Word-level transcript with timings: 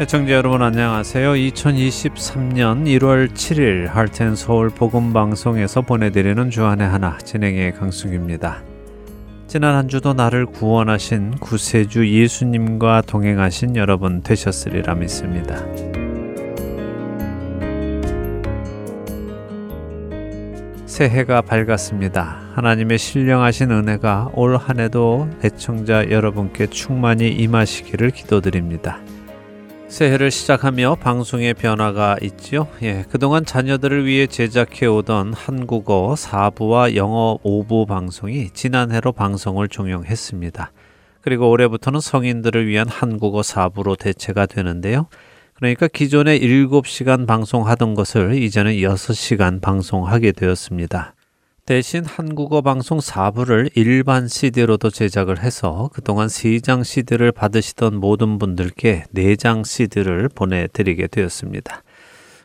애청자 0.00 0.32
여러분 0.32 0.62
안녕하세요. 0.62 1.32
2023년 1.32 2.84
1월 2.86 3.34
7일 3.34 3.86
할텐 3.86 4.34
서울 4.34 4.70
복음 4.70 5.12
방송에서 5.12 5.82
보내드리는 5.82 6.48
주안의 6.48 6.88
하나 6.88 7.18
진행의 7.18 7.74
강숙입니다. 7.74 8.62
지난 9.46 9.74
한 9.74 9.88
주도 9.88 10.14
나를 10.14 10.46
구원하신 10.46 11.32
구세주 11.32 12.08
예수님과 12.08 13.02
동행하신 13.02 13.76
여러분 13.76 14.22
되셨으리라 14.22 14.94
믿습니다. 14.94 15.62
새해가 20.86 21.42
밝았습니다. 21.42 22.40
하나님의 22.54 22.96
신령하신 22.96 23.70
은혜가 23.70 24.30
올 24.32 24.56
한 24.56 24.80
해도 24.80 25.28
애청자 25.44 26.10
여러분께 26.10 26.68
충만히 26.68 27.28
임하시기를 27.28 28.12
기도드립니다. 28.12 28.98
새해를 29.90 30.30
시작하며 30.30 30.98
방송의 31.00 31.52
변화가 31.54 32.18
있지요. 32.22 32.68
예, 32.80 33.04
그동안 33.10 33.44
자녀들을 33.44 34.06
위해 34.06 34.28
제작해 34.28 34.86
오던 34.86 35.32
한국어 35.32 36.14
4부와 36.16 36.94
영어 36.94 37.38
5부 37.44 37.88
방송이 37.88 38.50
지난해로 38.50 39.10
방송을 39.10 39.68
종영했습니다. 39.68 40.70
그리고 41.20 41.50
올해부터는 41.50 41.98
성인들을 41.98 42.68
위한 42.68 42.88
한국어 42.88 43.40
4부로 43.40 43.98
대체가 43.98 44.46
되는데요. 44.46 45.08
그러니까 45.54 45.88
기존에 45.88 46.38
7시간 46.38 47.26
방송하던 47.26 47.94
것을 47.94 48.40
이제는 48.40 48.74
6시간 48.74 49.60
방송하게 49.60 50.32
되었습니다. 50.32 51.14
대신 51.66 52.04
한국어 52.04 52.62
방송 52.62 52.98
4부를 52.98 53.70
일반 53.74 54.26
CD로도 54.26 54.90
제작을 54.90 55.42
해서 55.42 55.90
그동안 55.92 56.26
3장 56.26 56.82
CD를 56.82 57.32
받으시던 57.32 57.96
모든 57.96 58.38
분들께 58.38 59.04
4장 59.14 59.64
CD를 59.64 60.28
보내드리게 60.28 61.06
되었습니다. 61.06 61.82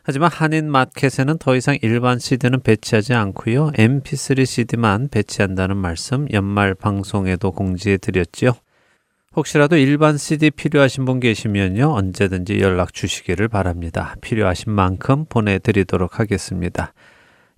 하지만 0.04 0.30
한인 0.30 0.70
마켓에는 0.70 1.38
더 1.38 1.56
이상 1.56 1.76
일반 1.82 2.20
CD는 2.20 2.60
배치하지 2.60 3.14
않고요. 3.14 3.72
MP3 3.72 4.46
CD만 4.46 5.08
배치한다는 5.08 5.76
말씀 5.76 6.28
연말 6.32 6.74
방송에도 6.74 7.50
공지해 7.50 7.96
드렸지요. 7.96 8.52
혹시라도 9.34 9.76
일반 9.76 10.16
CD 10.16 10.50
필요하신 10.50 11.04
분 11.04 11.18
계시면요. 11.18 11.92
언제든지 11.92 12.60
연락 12.60 12.94
주시기를 12.94 13.48
바랍니다. 13.48 14.14
필요하신 14.20 14.70
만큼 14.70 15.24
보내드리도록 15.28 16.20
하겠습니다. 16.20 16.92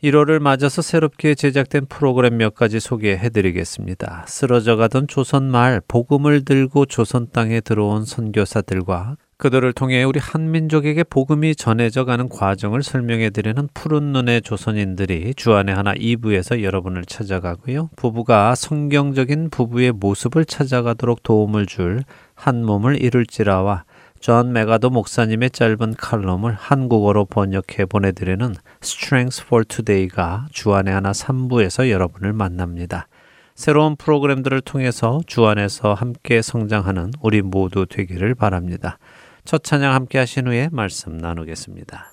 1월을 0.02 0.38
맞아서 0.38 0.80
새롭게 0.80 1.34
제작된 1.34 1.86
프로그램 1.86 2.36
몇 2.36 2.54
가지 2.54 2.78
소개해 2.78 3.30
드리겠습니다. 3.30 4.26
쓰러져 4.28 4.76
가던 4.76 5.08
조선 5.08 5.50
말 5.50 5.80
복음을 5.88 6.44
들고 6.44 6.86
조선 6.86 7.26
땅에 7.32 7.60
들어온 7.60 8.04
선교사들과 8.04 9.16
그들을 9.38 9.72
통해 9.72 10.02
우리 10.04 10.20
한민족에게 10.20 11.04
복음이 11.04 11.56
전해져 11.56 12.04
가는 12.04 12.28
과정을 12.28 12.82
설명해 12.82 13.30
드리는 13.30 13.68
푸른 13.74 14.12
눈의 14.12 14.42
조선인들이 14.42 15.34
주안의 15.34 15.74
하나 15.74 15.94
2부에서 15.94 16.62
여러분을 16.62 17.04
찾아가고요. 17.04 17.90
부부가 17.96 18.54
성경적인 18.54 19.50
부부의 19.50 19.92
모습을 19.92 20.44
찾아가도록 20.44 21.24
도움을 21.24 21.66
줄 21.66 22.04
한 22.38 22.64
몸을 22.64 23.02
이룰지라와 23.02 23.84
존 24.20 24.52
맥아더 24.52 24.90
목사님의 24.90 25.50
짧은 25.50 25.94
칼럼을 25.94 26.54
한국어로 26.54 27.26
번역해 27.26 27.86
보내드리는 27.88 28.54
Strength 28.82 29.44
for 29.46 29.64
Today가 29.64 30.46
주안의 30.50 30.92
하나 30.92 31.12
3부에서 31.12 31.90
여러분을 31.90 32.32
만납니다. 32.32 33.06
새로운 33.54 33.96
프로그램들을 33.96 34.60
통해서 34.60 35.20
주안에서 35.26 35.94
함께 35.94 36.42
성장하는 36.42 37.12
우리 37.20 37.42
모두 37.42 37.86
되기를 37.86 38.34
바랍니다. 38.34 38.98
첫 39.44 39.64
찬양 39.64 39.94
함께 39.94 40.18
하신 40.18 40.46
후에 40.46 40.68
말씀 40.70 41.16
나누겠습니다. 41.16 42.12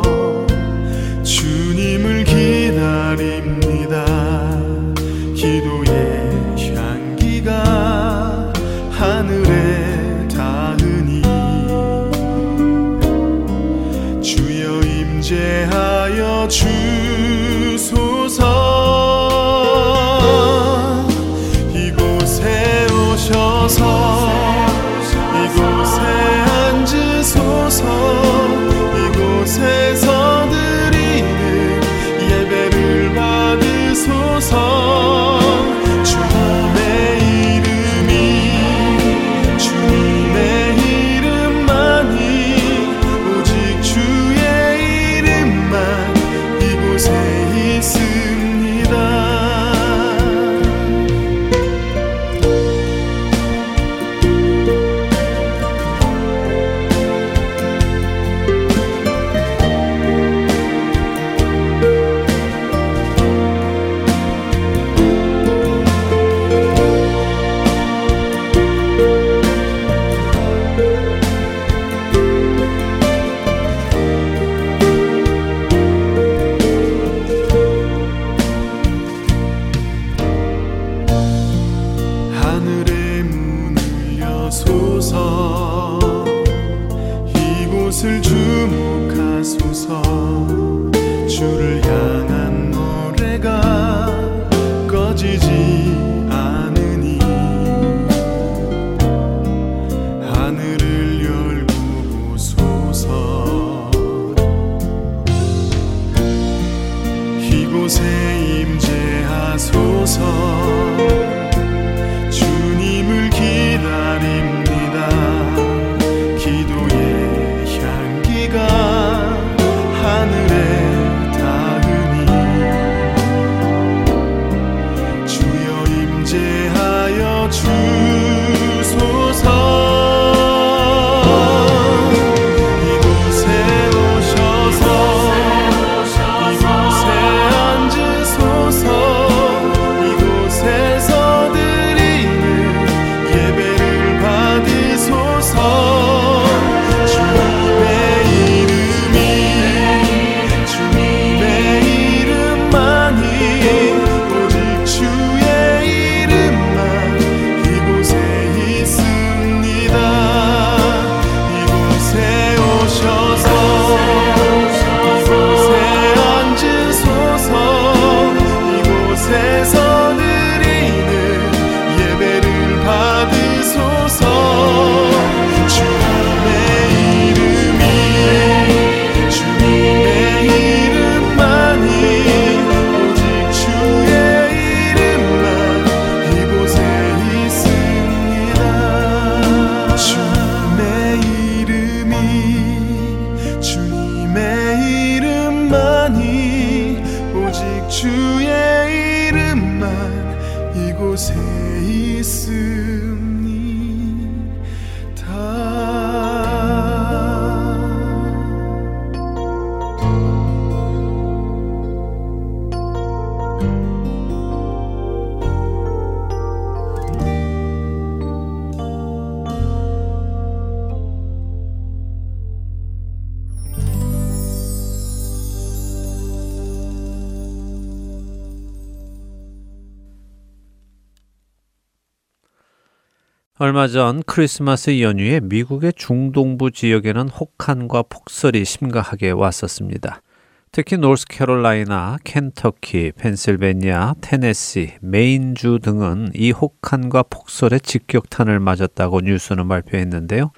얼마 233.63 233.87
전 233.87 234.23
크리스마스 234.25 235.01
연휴에 235.01 235.39
미국의 235.39 235.93
중동부 235.95 236.71
지역에는 236.71 237.29
혹한과 237.29 238.01
폭설이 238.01 238.65
심각하게 238.65 239.29
왔었습니다. 239.29 240.23
특히 240.71 240.97
노스캐롤라이나, 240.97 242.17
켄터키, 242.23 243.11
펜실베니아, 243.15 244.15
테네시, 244.19 244.93
메인주 245.01 245.77
등은 245.83 246.31
이 246.33 246.49
혹한과 246.49 247.21
폭설의 247.21 247.81
직격탄을 247.81 248.59
맞았다고 248.59 249.21
뉴스는 249.21 249.67
발표했는데요. 249.67 250.49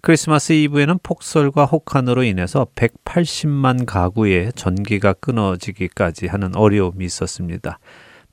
크리스마스 0.00 0.52
이브에는 0.52 1.00
폭설과 1.02 1.64
혹한으로 1.64 2.22
인해서 2.22 2.68
180만 2.76 3.86
가구의 3.86 4.52
전기가 4.54 5.14
끊어지기까지 5.14 6.28
하는 6.28 6.54
어려움이 6.54 7.06
있었습니다. 7.06 7.80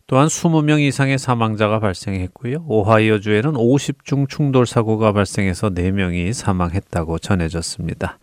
또한 0.08 0.28
20명 0.28 0.82
이상의 0.82 1.18
사망자가 1.18 1.80
발생했고요. 1.80 2.66
오하이오주에는 2.68 3.54
50중 3.54 4.28
충돌 4.28 4.66
사고가 4.66 5.14
발생해서 5.14 5.70
4명이 5.70 6.34
사망했다고 6.34 7.20
전해졌습니다. 7.20 8.20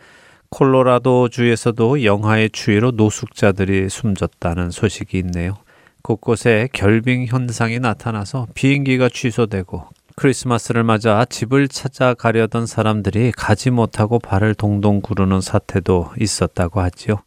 콜로라도 0.51 1.29
주에서도 1.29 2.05
영하의 2.05 2.51
추위로 2.51 2.91
노숙자들이 2.93 3.89
숨졌다는 3.89 4.71
소식이 4.71 5.19
있네요. 5.21 5.55
곳곳에 6.03 6.69
결빙 6.73 7.27
현상이 7.27 7.79
나타나서 7.79 8.49
비행기가 8.55 9.09
취소되고 9.09 9.85
크리스마스를 10.17 10.85
맞아 10.85 11.25
집을 11.25 11.69
찾아가려던 11.69 12.67
사람들이 12.67 13.33
가지 13.33 13.71
못하고 13.71 14.19
발을 14.19 14.55
동동 14.55 15.01
구르는 15.01 15.41
사태도 15.41 16.11
있었다고 16.19 16.81
하지요. 16.81 17.23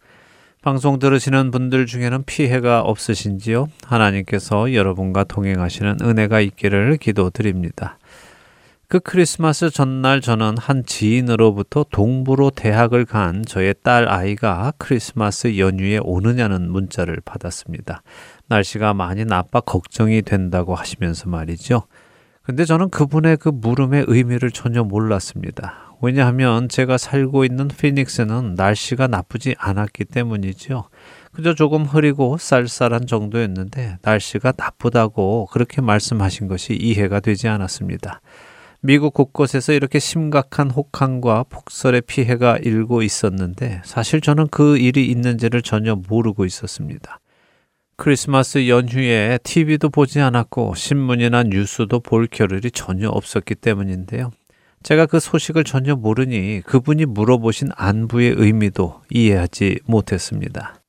방송 0.63 0.97
들으시는 0.97 1.51
분들 1.51 1.87
중에는 1.87 2.23
피해가 2.23 2.83
없으신지요? 2.83 3.67
하나님께서 3.85 4.73
여러분과 4.73 5.25
동행하시는 5.25 5.97
은혜가 6.01 6.39
있기를 6.39 6.95
기도드립니다. 6.95 7.97
그 8.87 9.01
크리스마스 9.01 9.69
전날 9.69 10.21
저는 10.21 10.55
한 10.57 10.85
지인으로부터 10.85 11.83
동부로 11.91 12.49
대학을 12.49 13.03
간 13.03 13.43
저의 13.45 13.75
딸 13.83 14.07
아이가 14.07 14.71
크리스마스 14.77 15.57
연휴에 15.57 15.99
오느냐는 16.01 16.71
문자를 16.71 17.17
받았습니다. 17.25 18.01
날씨가 18.47 18.93
많이 18.93 19.25
나빠 19.25 19.59
걱정이 19.59 20.21
된다고 20.21 20.75
하시면서 20.75 21.27
말이죠. 21.27 21.87
근데 22.45 22.65
저는 22.65 22.89
그분의 22.89 23.37
그 23.37 23.47
물음의 23.47 24.05
의미를 24.07 24.51
전혀 24.51 24.83
몰랐습니다. 24.83 25.95
왜냐하면 26.01 26.67
제가 26.67 26.97
살고 26.97 27.45
있는 27.45 27.69
피닉스는 27.69 28.55
날씨가 28.55 29.07
나쁘지 29.07 29.55
않았기 29.57 30.03
때문이죠. 30.03 30.89
그저 31.31 31.55
조금 31.55 31.83
흐리고 31.85 32.37
쌀쌀한 32.37 33.07
정도였는데 33.07 33.99
날씨가 34.01 34.51
나쁘다고 34.57 35.47
그렇게 35.53 35.79
말씀하신 35.79 36.49
것이 36.49 36.73
이해가 36.73 37.21
되지 37.21 37.47
않았습니다. 37.47 38.19
미국 38.81 39.13
곳곳에서 39.13 39.71
이렇게 39.71 39.99
심각한 39.99 40.69
혹한과 40.69 41.45
폭설의 41.47 42.01
피해가 42.01 42.57
일고 42.57 43.01
있었는데 43.01 43.81
사실 43.85 44.19
저는 44.19 44.47
그 44.51 44.77
일이 44.77 45.07
있는지를 45.07 45.61
전혀 45.61 45.95
모르고 45.95 46.43
있었습니다. 46.43 47.21
크리스마스 47.95 48.67
연휴에 48.67 49.37
TV도 49.43 49.89
보지 49.89 50.19
않았고 50.19 50.75
신문이나 50.75 51.43
뉴스도 51.43 51.99
볼 51.99 52.27
겨를이 52.27 52.71
전혀 52.71 53.09
없었기 53.09 53.55
때문인데요. 53.55 54.31
제가 54.81 55.05
그 55.05 55.19
소식을 55.19 55.63
전혀 55.63 55.95
모르니 55.95 56.61
그분이 56.65 57.05
물어보신 57.05 57.69
안부의 57.75 58.35
의미도 58.37 59.01
이해하지 59.09 59.79
못했습니다. 59.85 60.82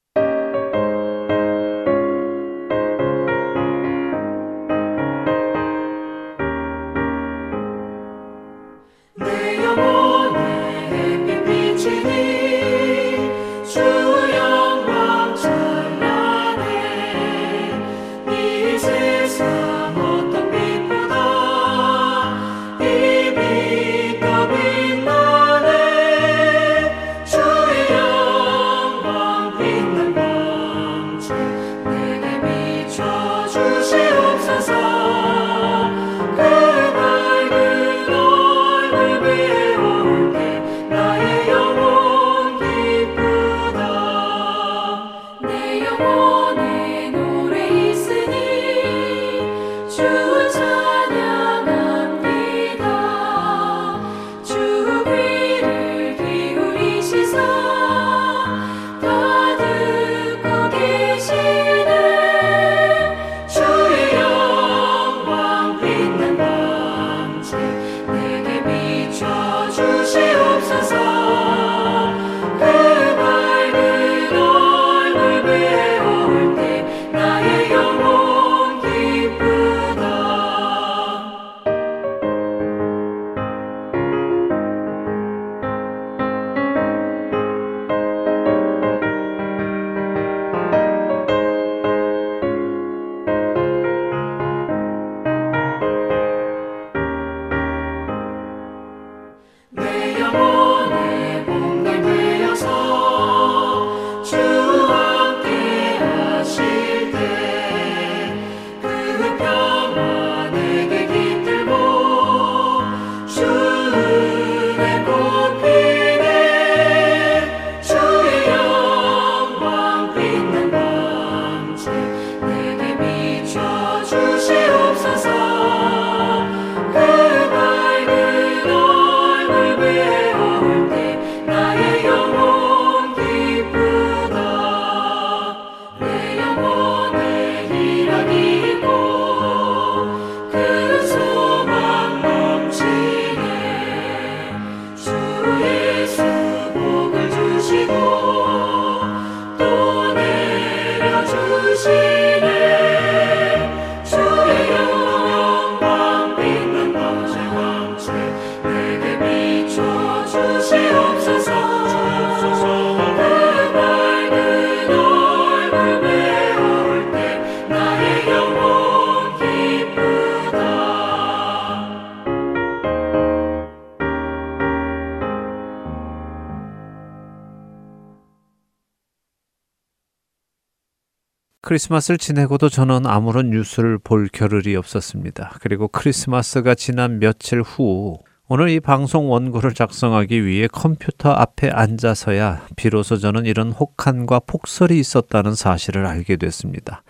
크리스마스를 181.65 182.19
지내고도 182.19 182.69
저는 182.69 183.07
아무런 183.07 183.49
뉴스를 183.49 183.97
볼 183.97 184.29
겨를이 184.31 184.77
없었습니다. 184.77 185.57
그리고 185.63 185.89
크리스마스가 185.89 186.75
지난 186.75 187.19
며칠 187.19 187.63
후 187.63 188.19
오늘 188.49 188.69
이 188.69 188.81
방송 188.81 189.31
원고를 189.31 189.73
작성하기 189.73 190.45
위해 190.45 190.69
컴퓨터 190.71 191.31
앞에 191.31 191.71
앉아서야 191.71 192.67
비로소 192.77 193.17
저는 193.17 193.47
이런 193.47 193.73
혹한과 193.73 194.41
폭설이 194.41 194.99
있었다는 194.99 195.55
사실을 195.55 196.05
알게 196.05 196.37
됐습니다. 196.37 197.03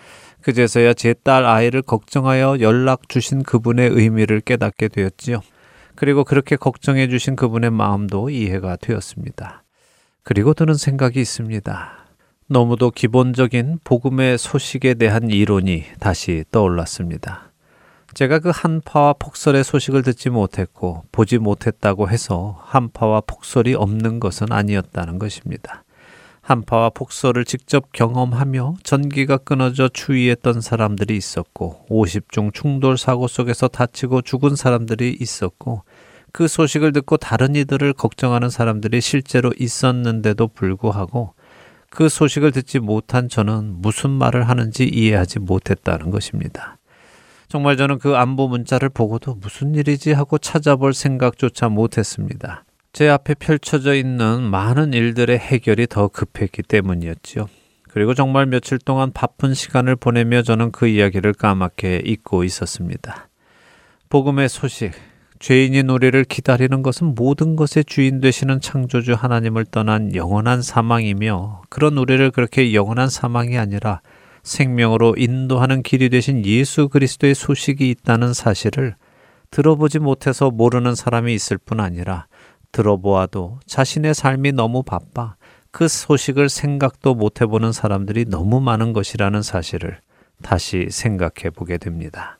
그제서야 0.42 0.94
제 0.94 1.14
딸 1.25 1.44
아이를 1.44 1.82
걱정하여 1.82 2.58
연락 2.61 3.08
주신 3.08 3.42
그분의 3.42 3.90
의미를 3.90 4.40
깨닫게 4.40 4.87
되었지요. 4.87 5.40
그리고 5.96 6.23
그렇게 6.23 6.54
걱정해 6.54 7.08
주신 7.08 7.34
그분의 7.34 7.70
마음도 7.73 8.30
이해가 8.30 8.76
되었습니다. 8.76 9.64
그리고 10.23 10.54
드는 10.54 10.75
생각이 10.75 11.20
있습니다. 11.20 12.03
너무도 12.46 12.90
기본적인 12.90 13.78
복음의 13.84 14.36
소식에 14.36 14.94
대한 14.94 15.30
이론이 15.30 15.84
다시 15.98 16.44
떠올랐습니다. 16.50 17.50
제가 18.12 18.38
그 18.38 18.50
한파와 18.54 19.14
폭설의 19.14 19.64
소식을 19.64 20.02
듣지 20.02 20.28
못했고 20.28 21.04
보지 21.10 21.38
못했다고 21.38 22.10
해서 22.10 22.60
한파와 22.64 23.22
폭설이 23.22 23.74
없는 23.74 24.20
것은 24.20 24.52
아니었다는 24.52 25.18
것입니다. 25.18 25.84
한파와 26.42 26.90
폭설을 26.90 27.46
직접 27.46 27.92
경험하며 27.92 28.74
전기가 28.82 29.38
끊어져 29.38 29.88
추위했던 29.88 30.60
사람들이 30.60 31.16
있었고 31.16 31.86
50중 31.88 32.52
충돌 32.52 32.98
사고 32.98 33.26
속에서 33.26 33.68
다치고 33.68 34.20
죽은 34.20 34.54
사람들이 34.54 35.16
있었고 35.18 35.82
그 36.30 36.46
소식을 36.46 36.92
듣고 36.92 37.16
다른 37.16 37.56
이들을 37.56 37.94
걱정하는 37.94 38.50
사람들이 38.50 39.00
실제로 39.00 39.50
있었는데도 39.58 40.48
불구하고 40.48 41.32
그 41.94 42.08
소식을 42.08 42.50
듣지 42.50 42.80
못한 42.80 43.28
저는 43.28 43.80
무슨 43.80 44.10
말을 44.10 44.48
하는지 44.48 44.84
이해하지 44.84 45.38
못했다는 45.38 46.10
것입니다. 46.10 46.76
정말 47.46 47.76
저는 47.76 48.00
그 48.00 48.16
안보 48.16 48.48
문자를 48.48 48.88
보고도 48.88 49.36
무슨 49.36 49.76
일이지 49.76 50.12
하고 50.12 50.38
찾아볼 50.38 50.92
생각조차 50.92 51.68
못했습니다. 51.68 52.64
제 52.92 53.08
앞에 53.08 53.34
펼쳐져 53.34 53.94
있는 53.94 54.42
많은 54.42 54.92
일들의 54.92 55.38
해결이 55.38 55.86
더 55.86 56.08
급했기 56.08 56.62
때문이었지요. 56.62 57.46
그리고 57.88 58.12
정말 58.12 58.46
며칠 58.46 58.78
동안 58.78 59.12
바쁜 59.12 59.54
시간을 59.54 59.94
보내며 59.94 60.42
저는 60.42 60.72
그 60.72 60.88
이야기를 60.88 61.34
까맣게 61.34 62.02
잊고 62.04 62.42
있었습니다. 62.42 63.28
복음의 64.08 64.48
소식, 64.48 64.90
죄인인 65.44 65.90
우리를 65.90 66.24
기다리는 66.24 66.82
것은 66.82 67.14
모든 67.14 67.54
것의 67.54 67.84
주인 67.84 68.18
되시는 68.18 68.62
창조주 68.62 69.12
하나님을 69.12 69.66
떠난 69.66 70.14
영원한 70.14 70.62
사망이며 70.62 71.64
그런 71.68 71.98
우리를 71.98 72.30
그렇게 72.30 72.72
영원한 72.72 73.10
사망이 73.10 73.58
아니라 73.58 74.00
생명으로 74.42 75.16
인도하는 75.18 75.82
길이 75.82 76.08
되신 76.08 76.46
예수 76.46 76.88
그리스도의 76.88 77.34
소식이 77.34 77.90
있다는 77.90 78.32
사실을 78.32 78.96
들어보지 79.50 79.98
못해서 79.98 80.50
모르는 80.50 80.94
사람이 80.94 81.34
있을 81.34 81.58
뿐 81.58 81.78
아니라 81.78 82.26
들어보아도 82.72 83.60
자신의 83.66 84.14
삶이 84.14 84.52
너무 84.52 84.82
바빠 84.82 85.36
그 85.70 85.88
소식을 85.88 86.48
생각도 86.48 87.14
못 87.14 87.42
해보는 87.42 87.72
사람들이 87.72 88.24
너무 88.30 88.62
많은 88.62 88.94
것이라는 88.94 89.42
사실을 89.42 89.98
다시 90.42 90.86
생각해 90.88 91.50
보게 91.54 91.76
됩니다. 91.76 92.38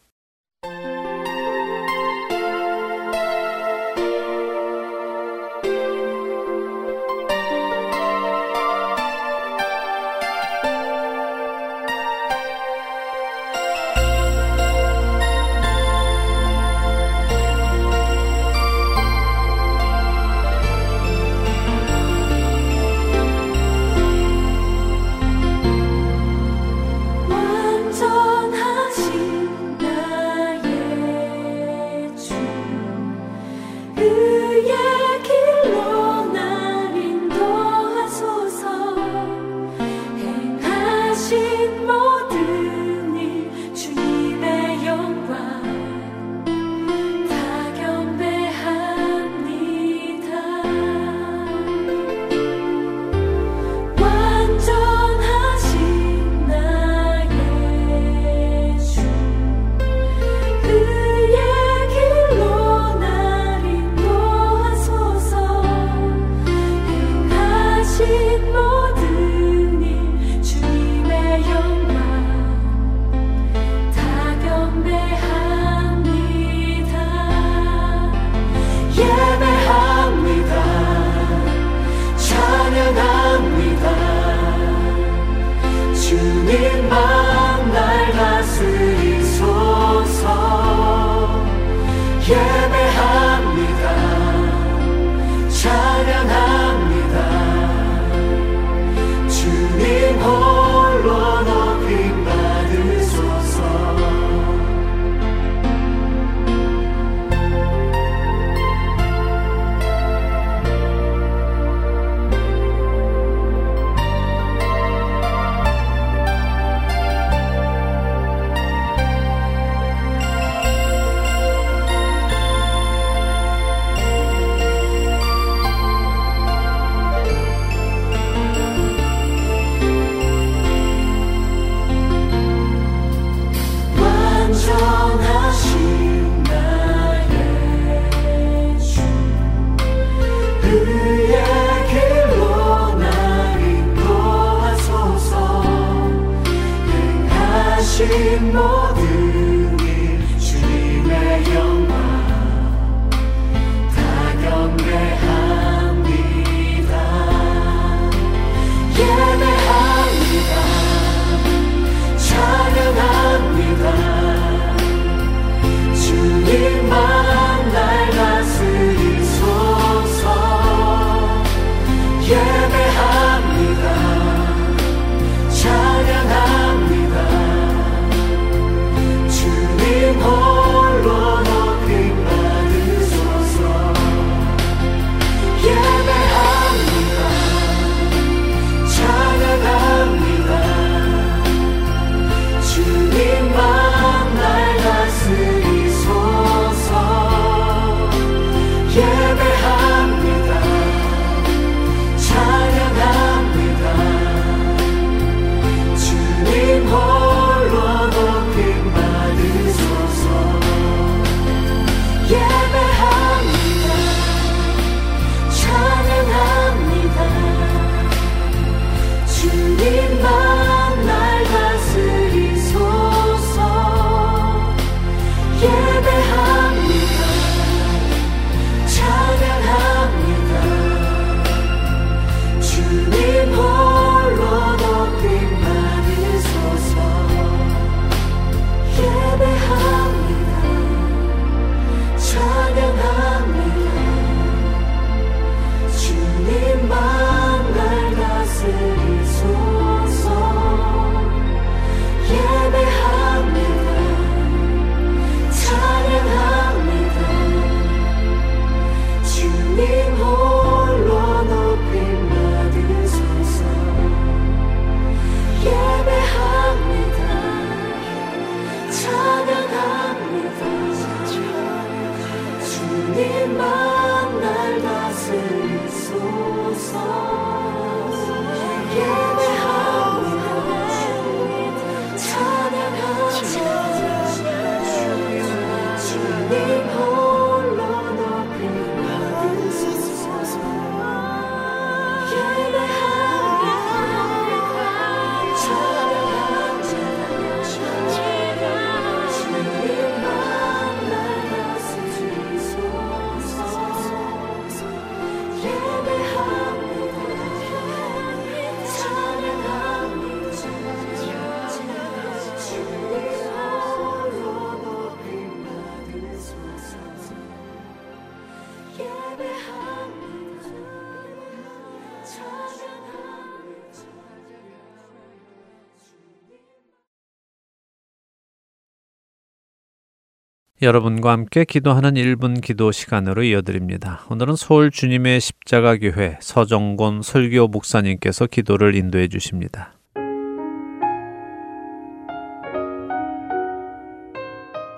여러분과 330.85 331.33
함께 331.33 331.65
기도하는 331.65 332.15
1분 332.15 332.61
기도 332.63 332.93
시간으로 332.93 333.43
이어드립니다. 333.43 334.21
오늘은 334.31 334.57
서울 334.57 334.91
주님의 334.91 335.41
십자가 335.41 335.97
교회 335.97 336.39
서정곤 336.41 337.23
설교 337.23 337.69
목사님께서 337.69 338.47
기도를 338.47 338.95
인도해 338.95 339.29
주십니다. 339.29 339.95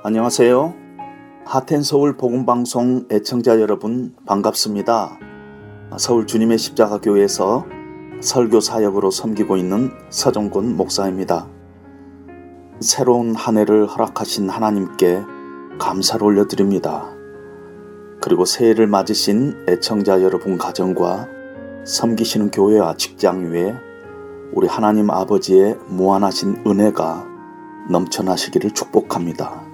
안녕하세요. 0.02 0.74
하텐 1.44 1.82
서울 1.82 2.16
복음 2.16 2.44
방송 2.44 3.06
애청자 3.10 3.60
여러분 3.60 4.14
반갑습니다. 4.26 5.18
서울 5.98 6.26
주님의 6.26 6.58
십자가 6.58 7.00
교회에서 7.00 7.64
설교 8.20 8.60
사역으로 8.60 9.10
섬기고 9.10 9.56
있는 9.56 9.92
서정곤 10.10 10.76
목사입니다. 10.76 11.48
새로운 12.80 13.34
한 13.34 13.56
해를 13.56 13.86
허락하신 13.86 14.50
하나님께 14.50 15.35
감사를 15.78 16.22
올려드립니다. 16.24 17.12
그리고 18.20 18.44
새해를 18.44 18.86
맞으신 18.86 19.66
애청자 19.68 20.22
여러분 20.22 20.58
가정과 20.58 21.28
섬기시는 21.84 22.50
교회와 22.50 22.96
직장 22.96 23.52
위에 23.52 23.74
우리 24.52 24.66
하나님 24.66 25.10
아버지의 25.10 25.78
무한하신 25.88 26.64
은혜가 26.66 27.26
넘쳐나시기를 27.90 28.72
축복합니다. 28.72 29.64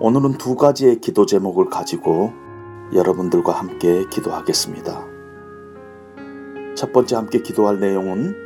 오늘은 0.00 0.38
두 0.38 0.56
가지의 0.56 1.00
기도 1.00 1.26
제목을 1.26 1.70
가지고 1.70 2.32
여러분들과 2.92 3.52
함께 3.52 4.04
기도하겠습니다. 4.10 5.06
첫 6.74 6.92
번째 6.92 7.16
함께 7.16 7.40
기도할 7.40 7.80
내용은 7.80 8.36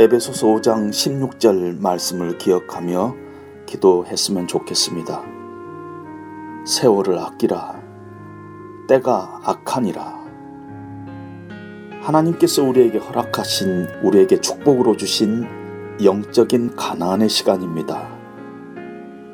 에베소서 0.00 0.46
5장 0.48 0.90
16절 0.90 1.80
말씀을 1.80 2.38
기억하며 2.38 3.21
기도했으면 3.72 4.46
좋겠습니다. 4.46 5.22
세월을 6.66 7.18
아끼라. 7.18 7.80
때가 8.86 9.40
악하니라. 9.44 10.22
하나님께서 12.02 12.62
우리에게 12.62 12.98
허락하신 12.98 13.86
우리에게 14.02 14.40
축복으로 14.40 14.96
주신 14.96 15.46
영적인 16.02 16.76
가나안의 16.76 17.28
시간입니다. 17.28 18.08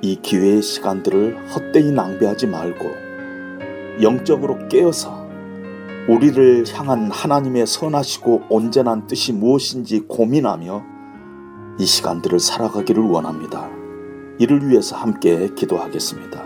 이 0.02 0.16
기회의 0.22 0.62
시간들을 0.62 1.48
헛되이 1.48 1.90
낭비하지 1.90 2.46
말고 2.46 2.86
영적으로 4.02 4.68
깨어서 4.68 5.26
우리를 6.08 6.64
향한 6.72 7.10
하나님의 7.10 7.66
선하시고 7.66 8.44
온전한 8.48 9.08
뜻이 9.08 9.32
무엇인지 9.32 10.00
고민하며 10.06 10.84
이 11.80 11.84
시간들을 11.84 12.38
살아가기를 12.38 13.02
원합니다. 13.02 13.77
이를 14.38 14.68
위해서 14.68 14.96
함께 14.96 15.48
기도하겠습니다. 15.54 16.40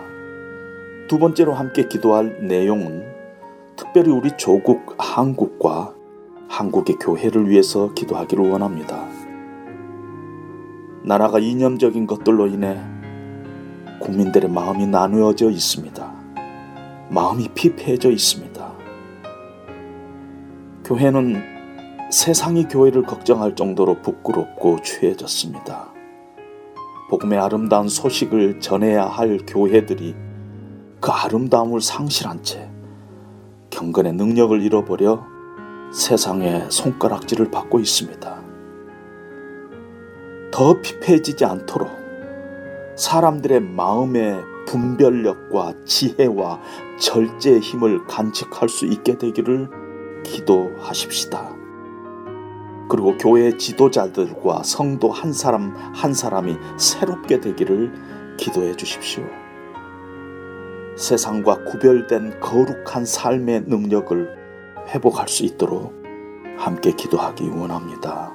두 1.09 1.19
번째로 1.19 1.53
함께 1.53 1.89
기도할 1.89 2.39
내용은 2.41 3.05
특별히 3.77 4.11
우리 4.11 4.31
조국 4.39 4.95
한국과 4.97 5.95
한국의 6.49 6.97
교회를 6.97 7.51
위해서 7.51 7.93
기도하기를 7.93 8.51
원합니다. 8.51 9.07
나라가 11.05 11.39
이념적인 11.39 12.07
것들로 12.07 12.47
인해 12.47 12.81
국민들의 14.01 14.51
마음이 14.51 14.87
나누어져 14.87 15.51
있습니다. 15.51 16.13
마음이 17.11 17.49
피폐해져 17.55 18.11
있습니다. 18.11 18.73
교회는 20.85 21.43
세상이 22.11 22.69
교회를 22.69 23.03
걱정할 23.03 23.55
정도로 23.55 24.01
부끄럽고 24.01 24.81
취해졌습니다. 24.83 25.92
복음의 27.13 27.39
아름다운 27.39 27.89
소식을 27.89 28.61
전해야 28.61 29.05
할 29.05 29.39
교회들이 29.47 30.15
그 30.99 31.11
아름다움을 31.11 31.83
상실한 31.83 32.43
채 32.43 32.71
경건의 33.69 34.15
능력을 34.15 34.63
잃어버려 34.63 35.23
세상의 35.93 36.71
손가락질을 36.71 37.51
받고 37.51 37.81
있습니다. 37.81 38.43
더 40.53 40.81
피폐해지지 40.81 41.45
않도록 41.45 41.91
사람들의 42.97 43.61
마음의 43.61 44.43
분별력과 44.69 45.85
지혜와 45.85 46.61
절제의 46.99 47.61
힘을 47.61 48.07
간직할 48.07 48.71
수 48.71 48.87
있게 48.87 49.19
되기를 49.19 49.69
기도하십시다. 50.23 51.62
그리고 52.89 53.17
교회 53.17 53.57
지도자들과 53.57 54.63
성도 54.65 55.11
한 55.11 55.33
사람 55.33 55.75
한 55.95 56.13
사람이 56.13 56.57
새롭게 56.77 57.41
되기를 57.41 57.93
기도해 58.37 58.77
주십시오. 58.77 59.25
세상과 60.97 61.65
구별된 61.65 62.41
거룩한 62.41 63.05
삶의 63.05 63.65
능력을 63.67 64.37
회복할 64.89 65.29
수 65.29 65.45
있도록 65.45 65.95
함께 66.59 66.93
기도하기 66.93 67.49
원합니다. 67.49 68.33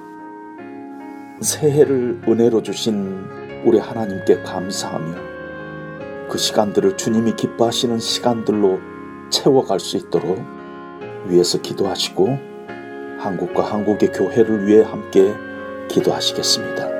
새해를 1.40 2.20
은혜로 2.26 2.62
주신 2.62 3.24
우리 3.64 3.78
하나님께 3.78 4.42
감사하며 4.42 5.14
그 6.28 6.36
시간들을 6.36 6.96
주님이 6.96 7.36
기뻐하시는 7.36 7.98
시간들로 7.98 8.80
채워갈 9.30 9.78
수 9.78 9.96
있도록 9.96 10.38
위에서 11.28 11.60
기도하시고 11.60 12.47
한국과 13.18 13.64
한국의 13.72 14.12
교회를 14.12 14.66
위해 14.66 14.82
함께 14.82 15.34
기도하시겠습니다. 15.88 16.97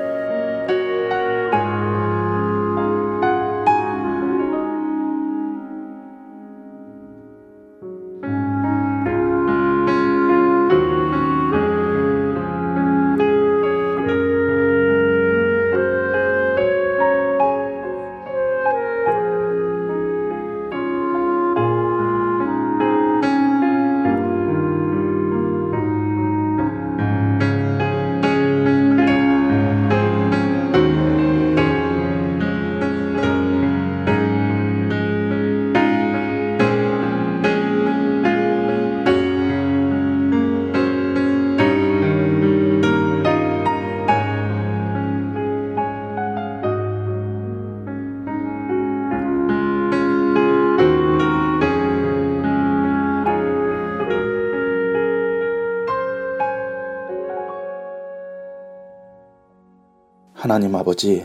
하나님 60.49 60.75
아버지, 60.75 61.23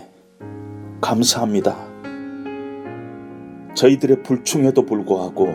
감사합니다. 1.01 1.75
저희들의 3.75 4.23
불충에도 4.23 4.85
불구하고 4.85 5.49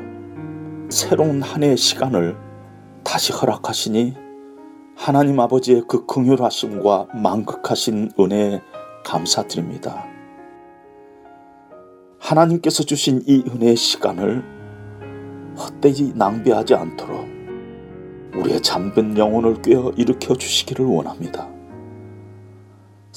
새로운 0.89 1.43
한 1.43 1.61
해의 1.61 1.77
시간을 1.77 2.35
다시 3.03 3.31
허락하시니 3.31 4.15
하나님 4.97 5.39
아버지의 5.39 5.83
그 5.87 6.07
긍휼하심과 6.07 7.09
만극하신 7.13 8.13
은혜에 8.19 8.59
감사드립니다. 9.05 10.03
하나님께서 12.17 12.81
주신 12.81 13.21
이 13.27 13.43
은혜의 13.47 13.75
시간을 13.75 14.43
헛되이 15.59 16.13
낭비하지 16.15 16.73
않도록 16.73 17.23
우리의 18.35 18.63
잠든 18.63 19.15
영혼을 19.15 19.61
꿰어 19.61 19.93
일으켜 19.95 20.33
주시기를 20.33 20.85
원합니다. 20.87 21.58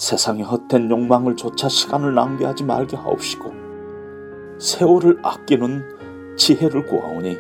세상의 0.03 0.43
헛된 0.43 0.91
욕망을 0.91 1.37
조차 1.37 1.69
시간을 1.69 2.12
낭비하지 2.12 2.65
말게 2.65 2.97
하옵시고 2.97 3.53
세월을 4.59 5.21
아끼는 5.23 6.35
지혜를 6.37 6.87
구하오니 6.87 7.38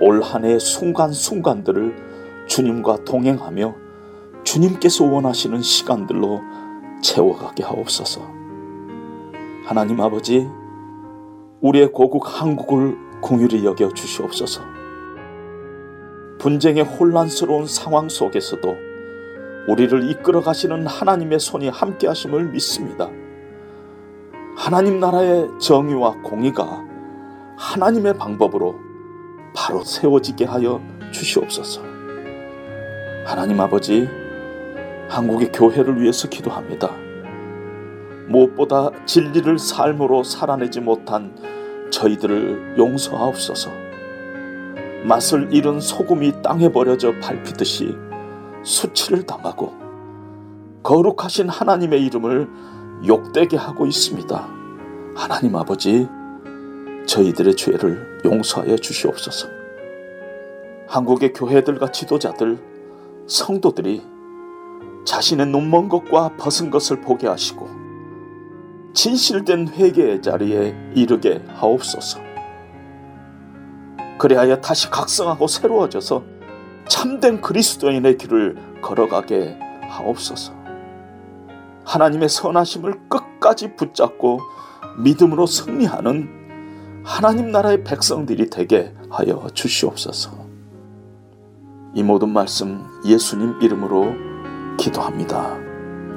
올 0.00 0.22
한 0.22 0.44
해의 0.44 0.60
순간순간들을 0.60 2.46
주님과 2.46 3.04
동행하며 3.04 3.74
주님께서 4.44 5.06
원하시는 5.06 5.60
시간들로 5.60 6.40
채워가게 7.02 7.64
하옵소서. 7.64 8.20
하나님 9.64 10.00
아버지, 10.00 10.48
우리의 11.62 11.90
고국 11.90 12.40
한국을 12.40 12.96
공유히 13.20 13.64
여겨 13.64 13.92
주시옵소서. 13.92 14.62
분쟁의 16.38 16.84
혼란스러운 16.84 17.66
상황 17.66 18.08
속에서도 18.08 18.85
우리를 19.68 20.10
이끌어 20.10 20.40
가시는 20.40 20.86
하나님의 20.86 21.40
손이 21.40 21.68
함께 21.68 22.06
하심을 22.06 22.50
믿습니다. 22.50 23.08
하나님 24.56 25.00
나라의 25.00 25.48
정의와 25.60 26.22
공의가 26.22 26.84
하나님의 27.56 28.14
방법으로 28.14 28.76
바로 29.54 29.82
세워지게 29.82 30.44
하여 30.44 30.80
주시옵소서. 31.10 31.82
하나님 33.24 33.60
아버지, 33.60 34.08
한국의 35.08 35.50
교회를 35.52 36.00
위해서 36.00 36.28
기도합니다. 36.28 36.90
무엇보다 38.28 38.90
진리를 39.04 39.58
삶으로 39.58 40.22
살아내지 40.22 40.80
못한 40.80 41.34
저희들을 41.90 42.74
용서하옵소서. 42.78 43.70
맛을 45.04 45.48
잃은 45.52 45.80
소금이 45.80 46.42
땅에 46.42 46.68
버려져 46.70 47.12
밟히듯이 47.20 47.96
수치를 48.66 49.22
당하고 49.22 49.72
거룩하신 50.82 51.48
하나님의 51.48 52.04
이름을 52.06 52.48
욕되게 53.06 53.56
하고 53.56 53.86
있습니다. 53.86 54.48
하나님 55.14 55.54
아버지, 55.56 56.08
저희들의 57.06 57.54
죄를 57.54 58.20
용서하여 58.24 58.76
주시옵소서. 58.76 59.48
한국의 60.88 61.32
교회들과 61.32 61.92
지도자들, 61.92 62.58
성도들이 63.28 64.02
자신의 65.04 65.46
눈먼 65.46 65.88
것과 65.88 66.36
벗은 66.36 66.70
것을 66.70 67.00
보게 67.00 67.28
하시고 67.28 67.68
진실된 68.94 69.68
회개의 69.68 70.22
자리에 70.22 70.74
이르게 70.94 71.44
하옵소서. 71.54 72.18
그리하여 74.18 74.60
다시 74.60 74.90
각성하고 74.90 75.46
새로워져서 75.46 76.35
참된 76.88 77.40
그리스도인의 77.40 78.18
길을 78.18 78.80
걸어가게 78.82 79.58
하옵소서. 79.88 80.52
하나님의 81.84 82.28
선하심을 82.28 83.08
끝까지 83.08 83.76
붙잡고 83.76 84.40
믿음으로 84.98 85.46
승리하는 85.46 87.02
하나님 87.04 87.52
나라의 87.52 87.84
백성들이 87.84 88.50
되게 88.50 88.92
하여 89.10 89.46
주시옵소서. 89.54 90.46
이 91.94 92.02
모든 92.02 92.30
말씀 92.30 92.84
예수님 93.04 93.62
이름으로 93.62 94.12
기도합니다. 94.76 95.56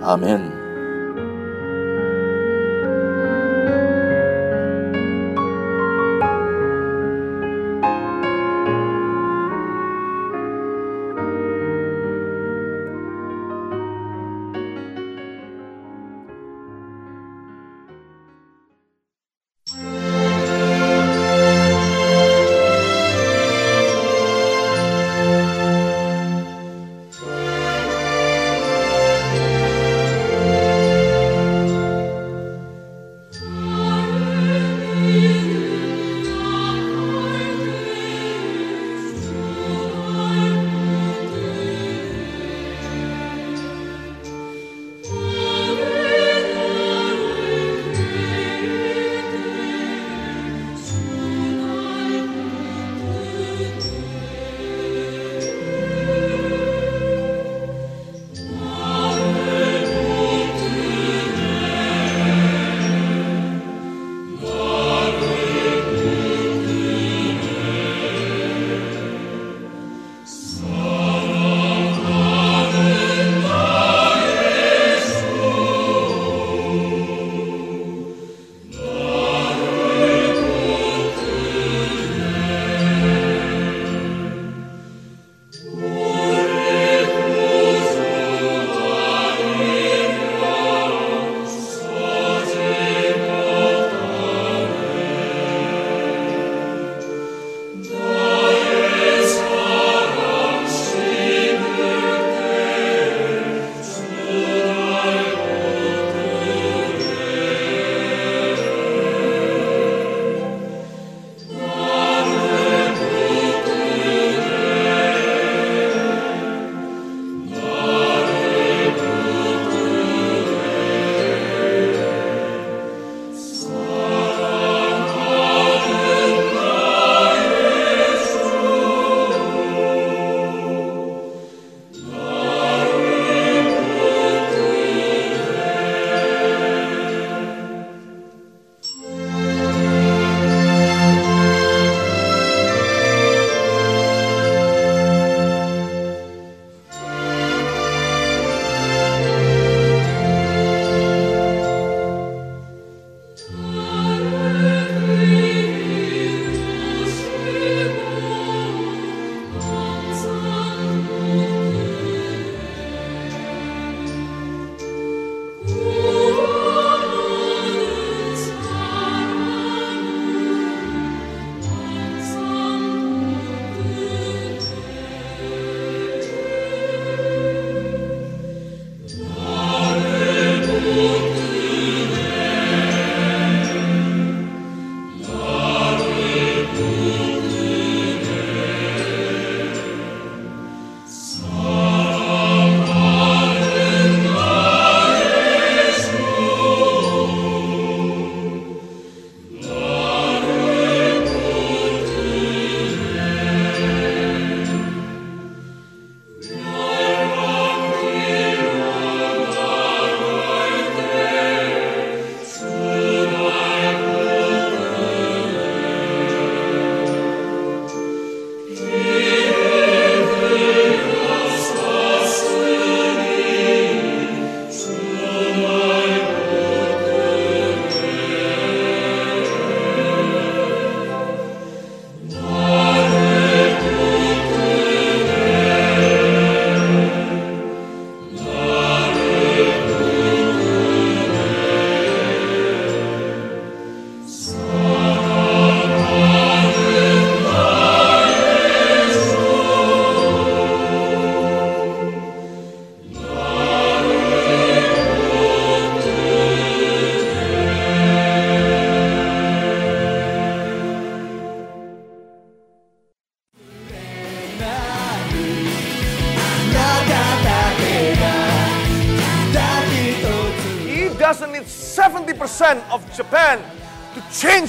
아멘. 0.02 0.59